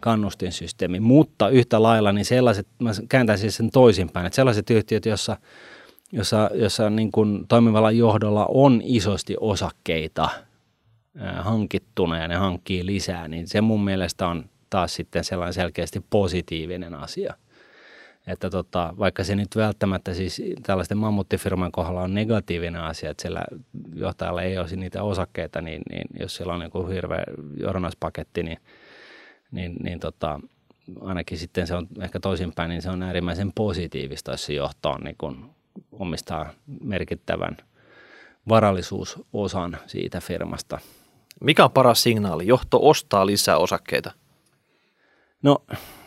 [0.03, 0.99] kannustinsysteemi.
[0.99, 5.37] Mutta yhtä lailla niin sellaiset, mä kääntäisin sen toisinpäin, että sellaiset yhtiöt, jossa,
[6.11, 10.29] jossa, jossa niin kuin toimivalla johdolla on isosti osakkeita
[11.39, 16.93] hankittuna ja ne hankkii lisää, niin se mun mielestä on taas sitten sellainen selkeästi positiivinen
[16.93, 17.33] asia.
[18.27, 23.43] Että tota, vaikka se nyt välttämättä siis tällaisten mammuttifirman kohdalla on negatiivinen asia, että siellä
[23.95, 27.23] johtajalla ei olisi niitä osakkeita, niin, niin jos siellä on joku hirveä
[27.59, 28.57] johdannaspaketti, niin,
[29.53, 30.39] niin, niin tota,
[31.01, 35.01] ainakin sitten se on ehkä toisinpäin, niin se on äärimmäisen positiivista, jos se johto on
[35.01, 35.45] niin kuin
[35.91, 37.57] omistaa merkittävän
[38.49, 40.79] varallisuusosan siitä firmasta.
[41.41, 42.47] Mikä on paras signaali?
[42.47, 44.11] Johto ostaa lisää osakkeita?
[45.41, 45.57] No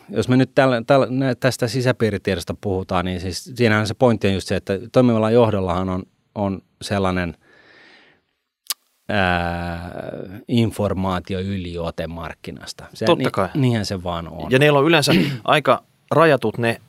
[0.09, 1.07] jos me nyt tällä, tällä,
[1.39, 6.03] tästä sisäpiiritiedosta puhutaan, niin siis siinähän se pointti on just se, että toimivalla johdollahan on,
[6.35, 7.37] on sellainen
[9.09, 9.91] ää,
[10.47, 12.85] informaatio yliote markkinasta.
[12.93, 13.49] Se, Totta kai.
[13.53, 14.51] Ni, niinhän se vaan on.
[14.51, 15.11] Ja neillä on yleensä
[15.43, 16.81] aika rajatut ne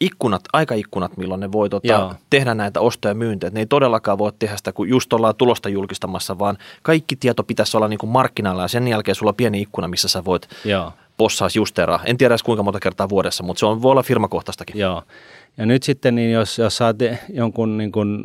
[0.00, 3.50] ikkunat, aikaikkunat, milloin ne voi tota, tehdä näitä ostoja ja myyntejä.
[3.50, 7.76] Ne ei todellakaan voi tehdä sitä, kun just ollaan tulosta julkistamassa, vaan kaikki tieto pitäisi
[7.76, 10.92] olla niin kuin markkinoilla ja sen jälkeen sulla on pieni ikkuna, missä sä voit Joo
[11.16, 12.00] possaus justeraa.
[12.04, 14.78] En tiedä edes kuinka monta kertaa vuodessa, mutta se on, voi olla firmakohtaistakin.
[14.78, 15.02] Joo.
[15.56, 16.96] Ja nyt sitten, niin jos, jos saat
[17.28, 18.24] jonkun niin kuin,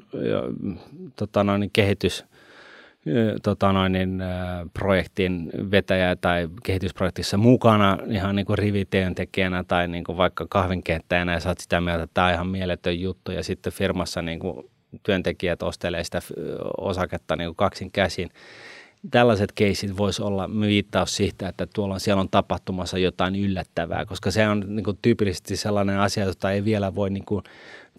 [1.16, 2.26] tota noin, kehitys,
[3.44, 4.24] tota noin, niin,
[4.74, 11.40] projektin vetäjä tai kehitysprojektissa mukana ihan niin kuin rivityöntekijänä tai niin kuin vaikka kahvinkeittäjänä ja
[11.40, 13.32] saat sitä mieltä, että tämä on ihan mieletön juttu.
[13.32, 14.70] Ja sitten firmassa niin kuin
[15.04, 16.22] työntekijät ostelee sitä
[16.78, 18.30] osaketta niin kuin kaksin käsin,
[19.12, 24.48] tällaiset keisit voisi olla viittaus siitä, että tuolla siellä on tapahtumassa jotain yllättävää, koska se
[24.48, 27.44] on niin kuin, tyypillisesti sellainen asia, jota ei vielä voi niin kuin,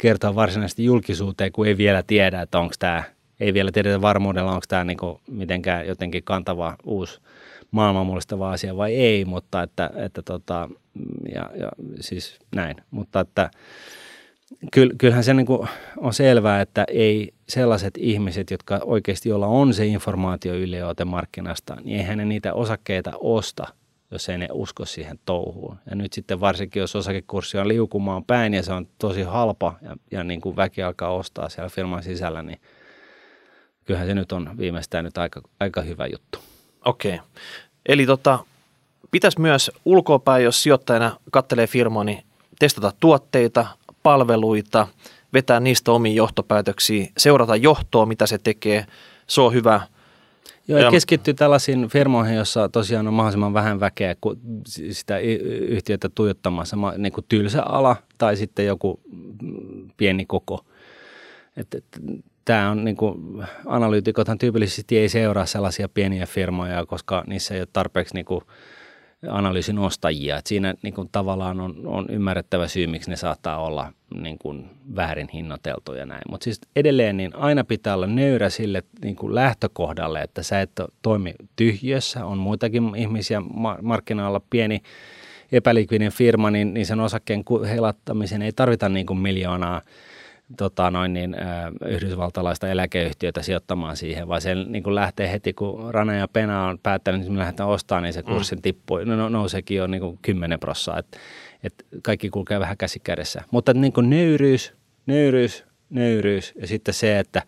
[0.01, 3.05] kertoa varsinaisesti julkisuuteen, kun ei vielä tiedä, että onko tämä,
[3.43, 7.21] ei vielä tiedetä varmuudella, onko tämä niin kuin, mitenkään jotenkin kantava uusi
[7.71, 10.69] maailmanmullistava asia vai ei, mutta että, että tota,
[11.35, 11.69] ja, ja
[12.01, 13.51] siis näin, mutta että
[14.99, 19.87] kyllähän se niin kuin on selvää, että ei sellaiset ihmiset, jotka oikeasti jolla on se
[19.87, 23.67] informaatio yleote markkinasta, niin eihän ne niitä osakkeita osta,
[24.11, 25.79] jos ei ne usko siihen touhuun.
[25.91, 29.97] Ja nyt sitten varsinkin, jos osakekurssi on liukumaan päin ja se on tosi halpa ja,
[30.11, 32.61] ja niin kuin väki alkaa ostaa siellä firman sisällä, niin
[33.85, 36.39] kyllähän se nyt on viimeistään nyt aika, aika hyvä juttu.
[36.85, 37.21] Okei.
[37.87, 38.39] Eli tota,
[39.11, 42.25] pitäisi myös ulkoapäin, jos sijoittajana kattelee firmaa, niin
[42.59, 43.67] testata tuotteita,
[44.03, 44.89] palveluita,
[45.33, 48.87] vetää niistä omiin johtopäätöksiä, seurata johtoa, mitä se tekee.
[49.27, 49.81] Se on hyvä
[50.69, 54.39] Joo, ja keskittyy tällaisiin firmoihin, jossa tosiaan on mahdollisimman vähän väkeä kuin
[54.91, 55.19] sitä
[55.69, 59.01] yhtiötä tuijottamassa, niin kuin tylsä ala tai sitten joku
[59.97, 60.65] pieni koko.
[61.57, 61.85] Et, et,
[62.45, 67.69] tämä on niin kuin, analyytikothan tyypillisesti ei seuraa sellaisia pieniä firmoja, koska niissä ei ole
[67.73, 68.41] tarpeeksi niin kuin,
[69.29, 70.37] analyysin ostajia.
[70.37, 74.71] Et siinä niin kuin, tavallaan on, on ymmärrettävä syy, miksi ne saattaa olla niin kuin,
[74.97, 76.23] väärin hinnoiteltuja näin.
[76.31, 80.71] Mutta siis edelleen niin aina pitää olla nöyrä sille niin kuin lähtökohdalle, että sä et
[81.03, 82.25] toimi tyhjössä.
[82.25, 83.43] On muitakin ihmisiä
[83.83, 84.83] markkinoilla pieni
[85.53, 89.81] epälikvinen firma, niin, niin sen osakkeen helattamisen ei tarvita niin kuin miljoonaa
[90.57, 91.37] tota noin niin,
[91.87, 96.79] yhdysvaltalaista eläkeyhtiötä sijoittamaan siihen, vaan se niin kuin lähtee heti, kun Rana ja Pena on
[96.79, 98.33] päättänyt, että me lähdetään ostamaan, niin se mm.
[98.33, 98.63] kurssin mm.
[98.63, 98.99] tippuu.
[99.05, 101.19] No, no, nouseekin on niin kuin 10 prossaa, että
[101.65, 103.43] et kaikki kulkee vähän käsi kädessä.
[103.51, 104.73] Mutta niin kuin nöyryys,
[105.07, 107.43] nöyryys, nöyryys ja sitten se, että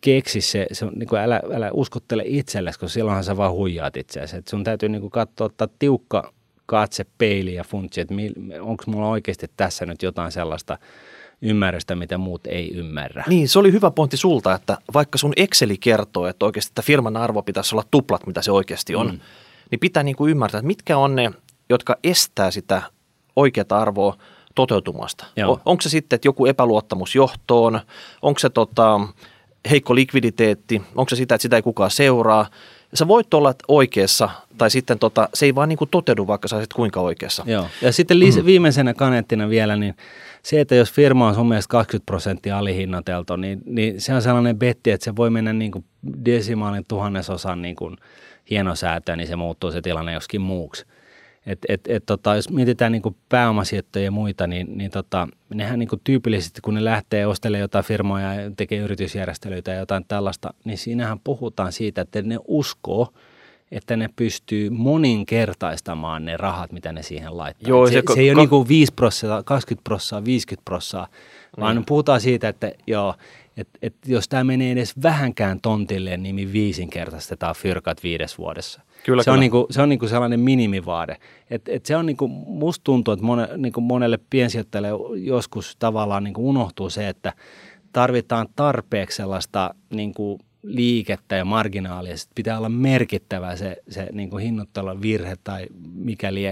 [0.00, 4.36] keksi se, se niin kuin älä, älä uskottele itsellesi, koska silloinhan sä vaan huijaat itseäsi.
[4.36, 6.32] Et sun täytyy niin kuin katsoa, ottaa tiukka
[6.66, 8.14] katse peiliin ja funtsi, että
[8.60, 10.78] onko mulla oikeasti tässä nyt jotain sellaista–
[11.42, 13.24] ymmärrystä, mitä muut ei ymmärrä.
[13.28, 17.16] Niin, se oli hyvä pointti sulta, että vaikka sun Exceli kertoo, että oikeasti että firman
[17.16, 19.20] arvo pitäisi olla tuplat, mitä se oikeasti on, mm.
[19.70, 21.30] niin pitää niin kuin ymmärtää, että mitkä on ne,
[21.68, 22.82] jotka estää sitä
[23.36, 24.16] oikeata arvoa
[24.54, 25.26] toteutumasta.
[25.36, 25.60] Joo.
[25.64, 27.80] onko se sitten, että joku epäluottamus johtoon,
[28.22, 29.00] onko se tota,
[29.70, 32.46] heikko likviditeetti, onko se sitä, että sitä ei kukaan seuraa.
[32.94, 36.56] Sä voit olla oikeassa, tai sitten tota, se ei vaan niin kuin toteudu, vaikka sä
[36.56, 37.44] olisit kuinka oikeassa.
[37.46, 37.66] Joo.
[37.82, 38.46] Ja sitten mm.
[38.46, 39.94] viimeisenä kanettina vielä, niin
[40.42, 44.58] se, että jos firma on sun mielestä 20 prosenttia alihinnateltu, niin, niin se on sellainen
[44.58, 45.84] betti, että se voi mennä niin kuin
[46.24, 47.96] desimaalin tuhannesosan niin kuin
[48.50, 50.86] hienosäätöön, niin se muuttuu se tilanne joskin muuksi.
[51.46, 55.88] Et, et, et, tota, jos mietitään niin pääomasijoittajia ja muita, niin, niin tota, nehän niin
[55.88, 60.78] kuin tyypillisesti, kun ne lähtee ostelemaan jotain firmoja ja tekee yritysjärjestelyitä ja jotain tällaista, niin
[60.78, 63.08] siinähän puhutaan siitä, että ne uskoo–
[63.70, 67.68] että ne pystyy moninkertaistamaan ne rahat, mitä ne siihen laittaa.
[67.68, 71.18] Joo, se, se, ko- se ei ole ko- niin 5 prosenttia, 20 prosenttia, 50 prosenttia,
[71.60, 71.84] vaan mm.
[71.84, 73.14] puhutaan siitä, että joo,
[73.56, 78.80] et, et jos tämä menee edes vähänkään tontille, niin me viisinkertaistetaan fyrkat viides vuodessa.
[79.04, 79.34] Kyllä, se, kyllä.
[79.34, 81.16] On niinku, se on niinku sellainen minimivaade.
[81.50, 86.48] Et, et se on niinku, musta tuntuu, että mone, niinku monelle piensijoittajalle joskus tavallaan niinku
[86.48, 87.32] unohtuu se, että
[87.92, 92.16] tarvitaan tarpeeksi sellaista niinku, liikettä ja marginaalia.
[92.16, 96.42] Sitten pitää olla merkittävä se, se niin kuin hinnoittelun virhe tai mikäli,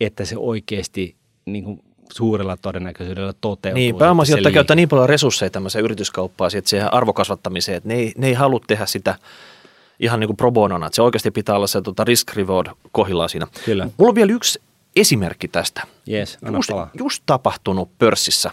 [0.00, 1.80] että se oikeasti niin kuin
[2.12, 3.78] suurella todennäköisyydellä toteutuu.
[3.78, 8.26] Niin, pääomasijoittaja käyttää niin paljon resursseja tämmöiseen yrityskauppaan, että siihen arvokasvattamiseen, että ne ei, ne
[8.26, 9.14] ei halua tehdä sitä
[10.00, 13.28] ihan niin kuin pro bonona, että se oikeasti pitää olla se tota risk reward kohillaan
[13.28, 13.46] siinä.
[13.64, 13.88] Kyllä.
[13.98, 14.60] Mulla on vielä yksi
[14.96, 15.82] esimerkki tästä.
[16.10, 18.50] Yes, just, just tapahtunut pörssissä.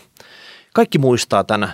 [0.74, 1.74] Kaikki muistaa tämän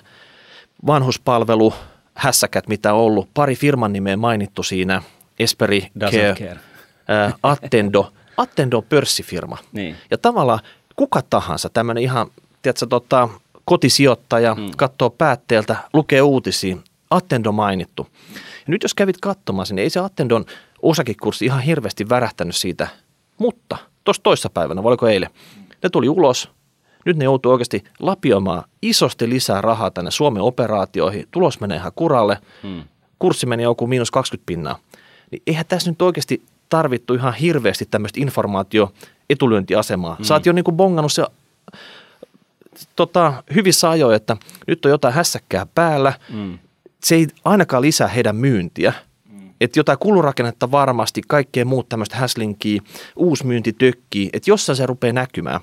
[0.88, 1.74] vanhuspalvelu
[2.22, 3.30] hässäkät, mitä on ollut.
[3.34, 5.01] Pari firman nimeä mainittu siinä,
[5.39, 6.59] Esperi Care, care.
[7.07, 8.11] Ää, Attendo.
[8.38, 9.57] Attendo on pörssifirma.
[9.72, 9.95] Niin.
[10.11, 10.59] Ja tavallaan
[10.95, 12.28] kuka tahansa, tämmöinen ihan,
[12.61, 13.30] tiedätkö, tota,
[13.65, 14.72] kotisijoittaja, hmm.
[14.78, 16.78] katsoo päätteeltä, lukee uutisia,
[17.09, 18.07] Attendo mainittu.
[18.34, 20.45] Ja nyt jos kävit katsomaan sen, niin ei se Attendon
[20.82, 22.88] osakekurssi ihan hirveästi värähtänyt siitä,
[23.38, 25.30] mutta tuossa toissa päivänä, voiko eilen,
[25.84, 26.49] ne tuli ulos,
[27.06, 31.28] nyt ne joutuu oikeasti lapioimaan isosti lisää rahaa tänne Suomen operaatioihin.
[31.32, 32.38] Tulos menee ihan kuralle.
[32.64, 32.84] Hmm.
[33.20, 34.80] Kurssi meni joku miinus 20 pinnaa.
[35.32, 38.93] Niin eihän tässä nyt oikeasti tarvittu ihan hirveästi tämmöistä informaatio
[39.30, 40.16] etulyöntiasemaa.
[40.16, 40.24] Hmm.
[40.24, 41.26] Sä oot jo niin kuin bongannut se
[42.95, 44.38] tota, hyvissä ajoin, että
[44.68, 46.14] nyt on jotain hässäkkää päällä.
[46.32, 46.60] Hmm.
[47.04, 48.93] Se ei ainakaan lisää heidän myyntiä.
[49.30, 49.49] Hmm.
[49.62, 52.82] Että jotain kulurakennetta varmasti, kaikkea muut tämmöistä häslinkiä,
[53.16, 55.60] uusi myynti tökkii, että jossain se rupeaa näkymään.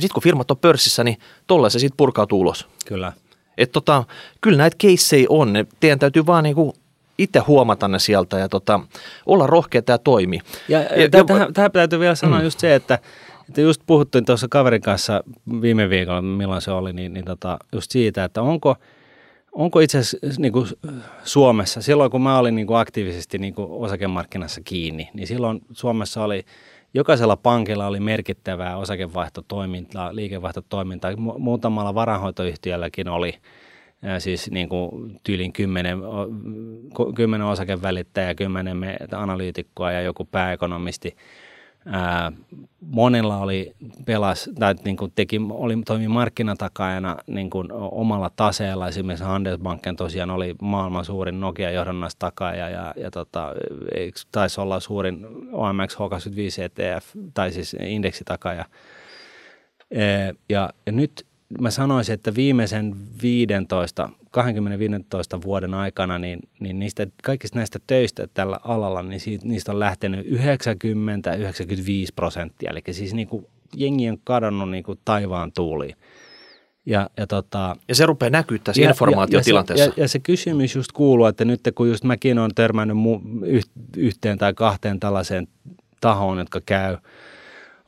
[0.00, 2.68] Sitten kun firmat on pörssissä, niin tolle se sitten purkautuu ulos.
[2.86, 3.12] Kyllä.
[3.58, 4.04] Et tota,
[4.40, 5.52] kyllä näitä keissejä on.
[5.52, 6.74] Ne, teidän täytyy vaan niinku
[7.18, 8.80] itse huomata ne sieltä ja tota,
[9.26, 10.40] olla rohkeita ja toimi.
[10.68, 12.44] Ja, ja, täh, tähän, tähän täytyy vielä sanoa mm.
[12.44, 12.98] just se, että,
[13.48, 15.22] että just puhuttiin tuossa kaverin kanssa
[15.60, 18.76] viime viikolla, milloin se oli, niin, niin tota, just siitä, että onko,
[19.52, 20.68] onko itse asiassa niin kuin
[21.24, 26.24] Suomessa, silloin kun mä olin niin kuin aktiivisesti niin kuin osakemarkkinassa kiinni, niin silloin Suomessa
[26.24, 26.44] oli–
[26.96, 31.10] jokaisella pankilla oli merkittävää osakevaihtotoimintaa, liikevaihtotoimintaa.
[31.10, 33.34] Mu- muutamalla varainhoitoyhtiölläkin oli
[34.18, 35.98] siis niin kuin tyylin kymmenen,
[37.14, 38.78] kymmenen osakevälittäjää, kymmenen
[39.16, 41.16] analyytikkoa ja joku pääekonomisti–
[41.86, 42.32] Ää,
[42.80, 43.74] monella oli
[44.06, 48.88] pelas, tai niin kuin teki, oli, toimi markkinatakajana niin kuin omalla taseella.
[48.88, 53.54] Esimerkiksi Handelsbanken tosiaan oli maailman suurin Nokia-johdannastakaja ja, ja tota,
[54.32, 58.64] taisi olla suurin OMX H25 ETF, tai siis indeksitakaja.
[59.94, 61.26] Ää, ja, ja nyt
[61.60, 68.60] mä sanoisin, että viimeisen 15, 20-15 vuoden aikana, niin, niin niistä, kaikista näistä töistä tällä
[68.64, 70.32] alalla, niin siitä, niistä on lähtenyt 90-95
[72.16, 72.70] prosenttia.
[72.70, 75.96] Eli siis niin kuin jengi on kadonnut niin kuin taivaan tuuliin.
[76.86, 79.84] Ja, ja, tota, ja se rupeaa näkyä tässä ja, informaatiotilanteessa.
[79.84, 83.46] Ja, ja, ja se kysymys just kuuluu, että nyt kun just mäkin olen törmännyt mu-
[83.96, 85.48] yhteen tai kahteen tällaiseen
[86.00, 86.96] tahoon, jotka käy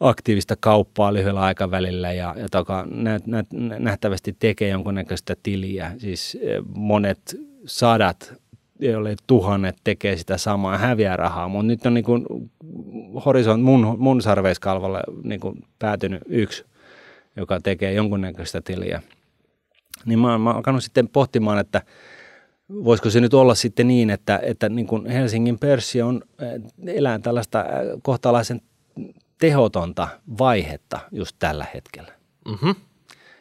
[0.01, 3.45] aktiivista kauppaa lyhyellä aikavälillä ja, ja joka nä, nä,
[3.79, 5.93] nähtävästi tekee jonkunnäköistä tiliä.
[5.99, 7.37] Siis e, monet
[7.67, 8.35] sadat,
[8.81, 12.27] joille tuhannet tekee sitä samaa häviää rahaa, mutta nyt on niin kuin
[13.25, 16.65] horisont mun, mun sarveiskalvalle niin kuin päätynyt yksi–
[17.39, 19.03] joka tekee jonkunnäköistä tiliä.
[20.07, 21.83] Niin mä, mä alkanut sitten pohtimaan, että
[22.85, 27.19] voisiko se nyt olla sitten niin, että, että niin kuin Helsingin pörssi on, eh, elää
[27.19, 27.71] tällaista eh,
[28.03, 28.61] kohtalaisen
[29.39, 30.09] tehotonta
[30.39, 32.13] vaihetta just tällä hetkellä,
[32.49, 32.75] mm-hmm.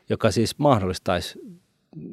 [0.09, 1.39] joka siis mahdollistaisi,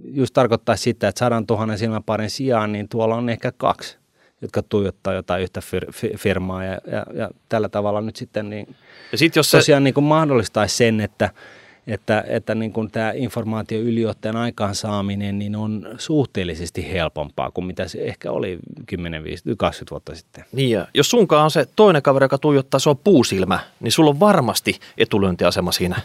[0.05, 3.99] just tarkoittaisi sitä, että sadan tuhannen silmäparin sijaan, niin tuolla on ehkä kaksi,
[4.41, 8.77] jotka tuijottaa jotain yhtä fir- firmaa ja, ja, ja tällä tavalla nyt sitten niin
[9.13, 9.85] ja sit jos tosiaan se...
[9.85, 11.31] niin kuin mahdollistaisi sen, että–
[11.87, 17.99] että, että niin kuin tämä informaatio yliotteen aikaansaaminen niin on suhteellisesti helpompaa kuin mitä se
[17.99, 20.45] ehkä oli 10, 15, 20 vuotta sitten.
[20.53, 24.11] Niin ja jos sunkaan on se toinen kaveri, joka tuijottaa, se on puusilmä, niin sulla
[24.11, 26.01] on varmasti etulyöntiasema siinä.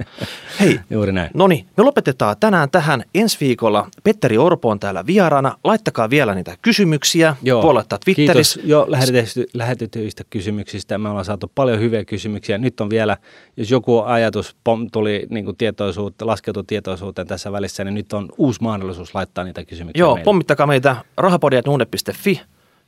[0.60, 1.30] Hei, Juuri näin.
[1.34, 3.04] No niin, me lopetetaan tänään tähän.
[3.14, 5.58] Ensi viikolla Petteri Orpo on täällä vieraana.
[5.64, 7.36] Laittakaa vielä niitä kysymyksiä.
[7.42, 7.62] Joo.
[7.62, 8.60] Puolettaa Twitterissä.
[8.60, 8.86] Kiitos jo
[9.54, 10.98] lähetetyistä kysymyksistä.
[10.98, 12.58] Me ollaan saatu paljon hyviä kysymyksiä.
[12.58, 13.16] Nyt on vielä,
[13.56, 14.56] jos joku ajatus
[14.92, 19.64] tuli niin kuin tietoisuutta, laskeutui tietoisuuteen tässä välissä, niin nyt on uusi mahdollisuus laittaa niitä
[19.64, 20.24] kysymyksiä Joo, meille.
[20.24, 22.40] pommittakaa meitä rahapodi.nuune.fi,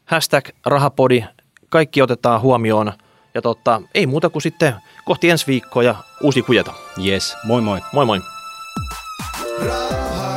[0.05, 1.25] hashtag rahapodi,
[1.69, 2.93] kaikki otetaan huomioon.
[3.35, 4.75] Ja totta, ei muuta kuin sitten
[5.05, 6.75] kohti ensi viikkoa ja uusi kujeto.
[7.07, 7.81] Yes, moi moi.
[7.93, 8.21] Moi moi.
[9.61, 10.30] Rah-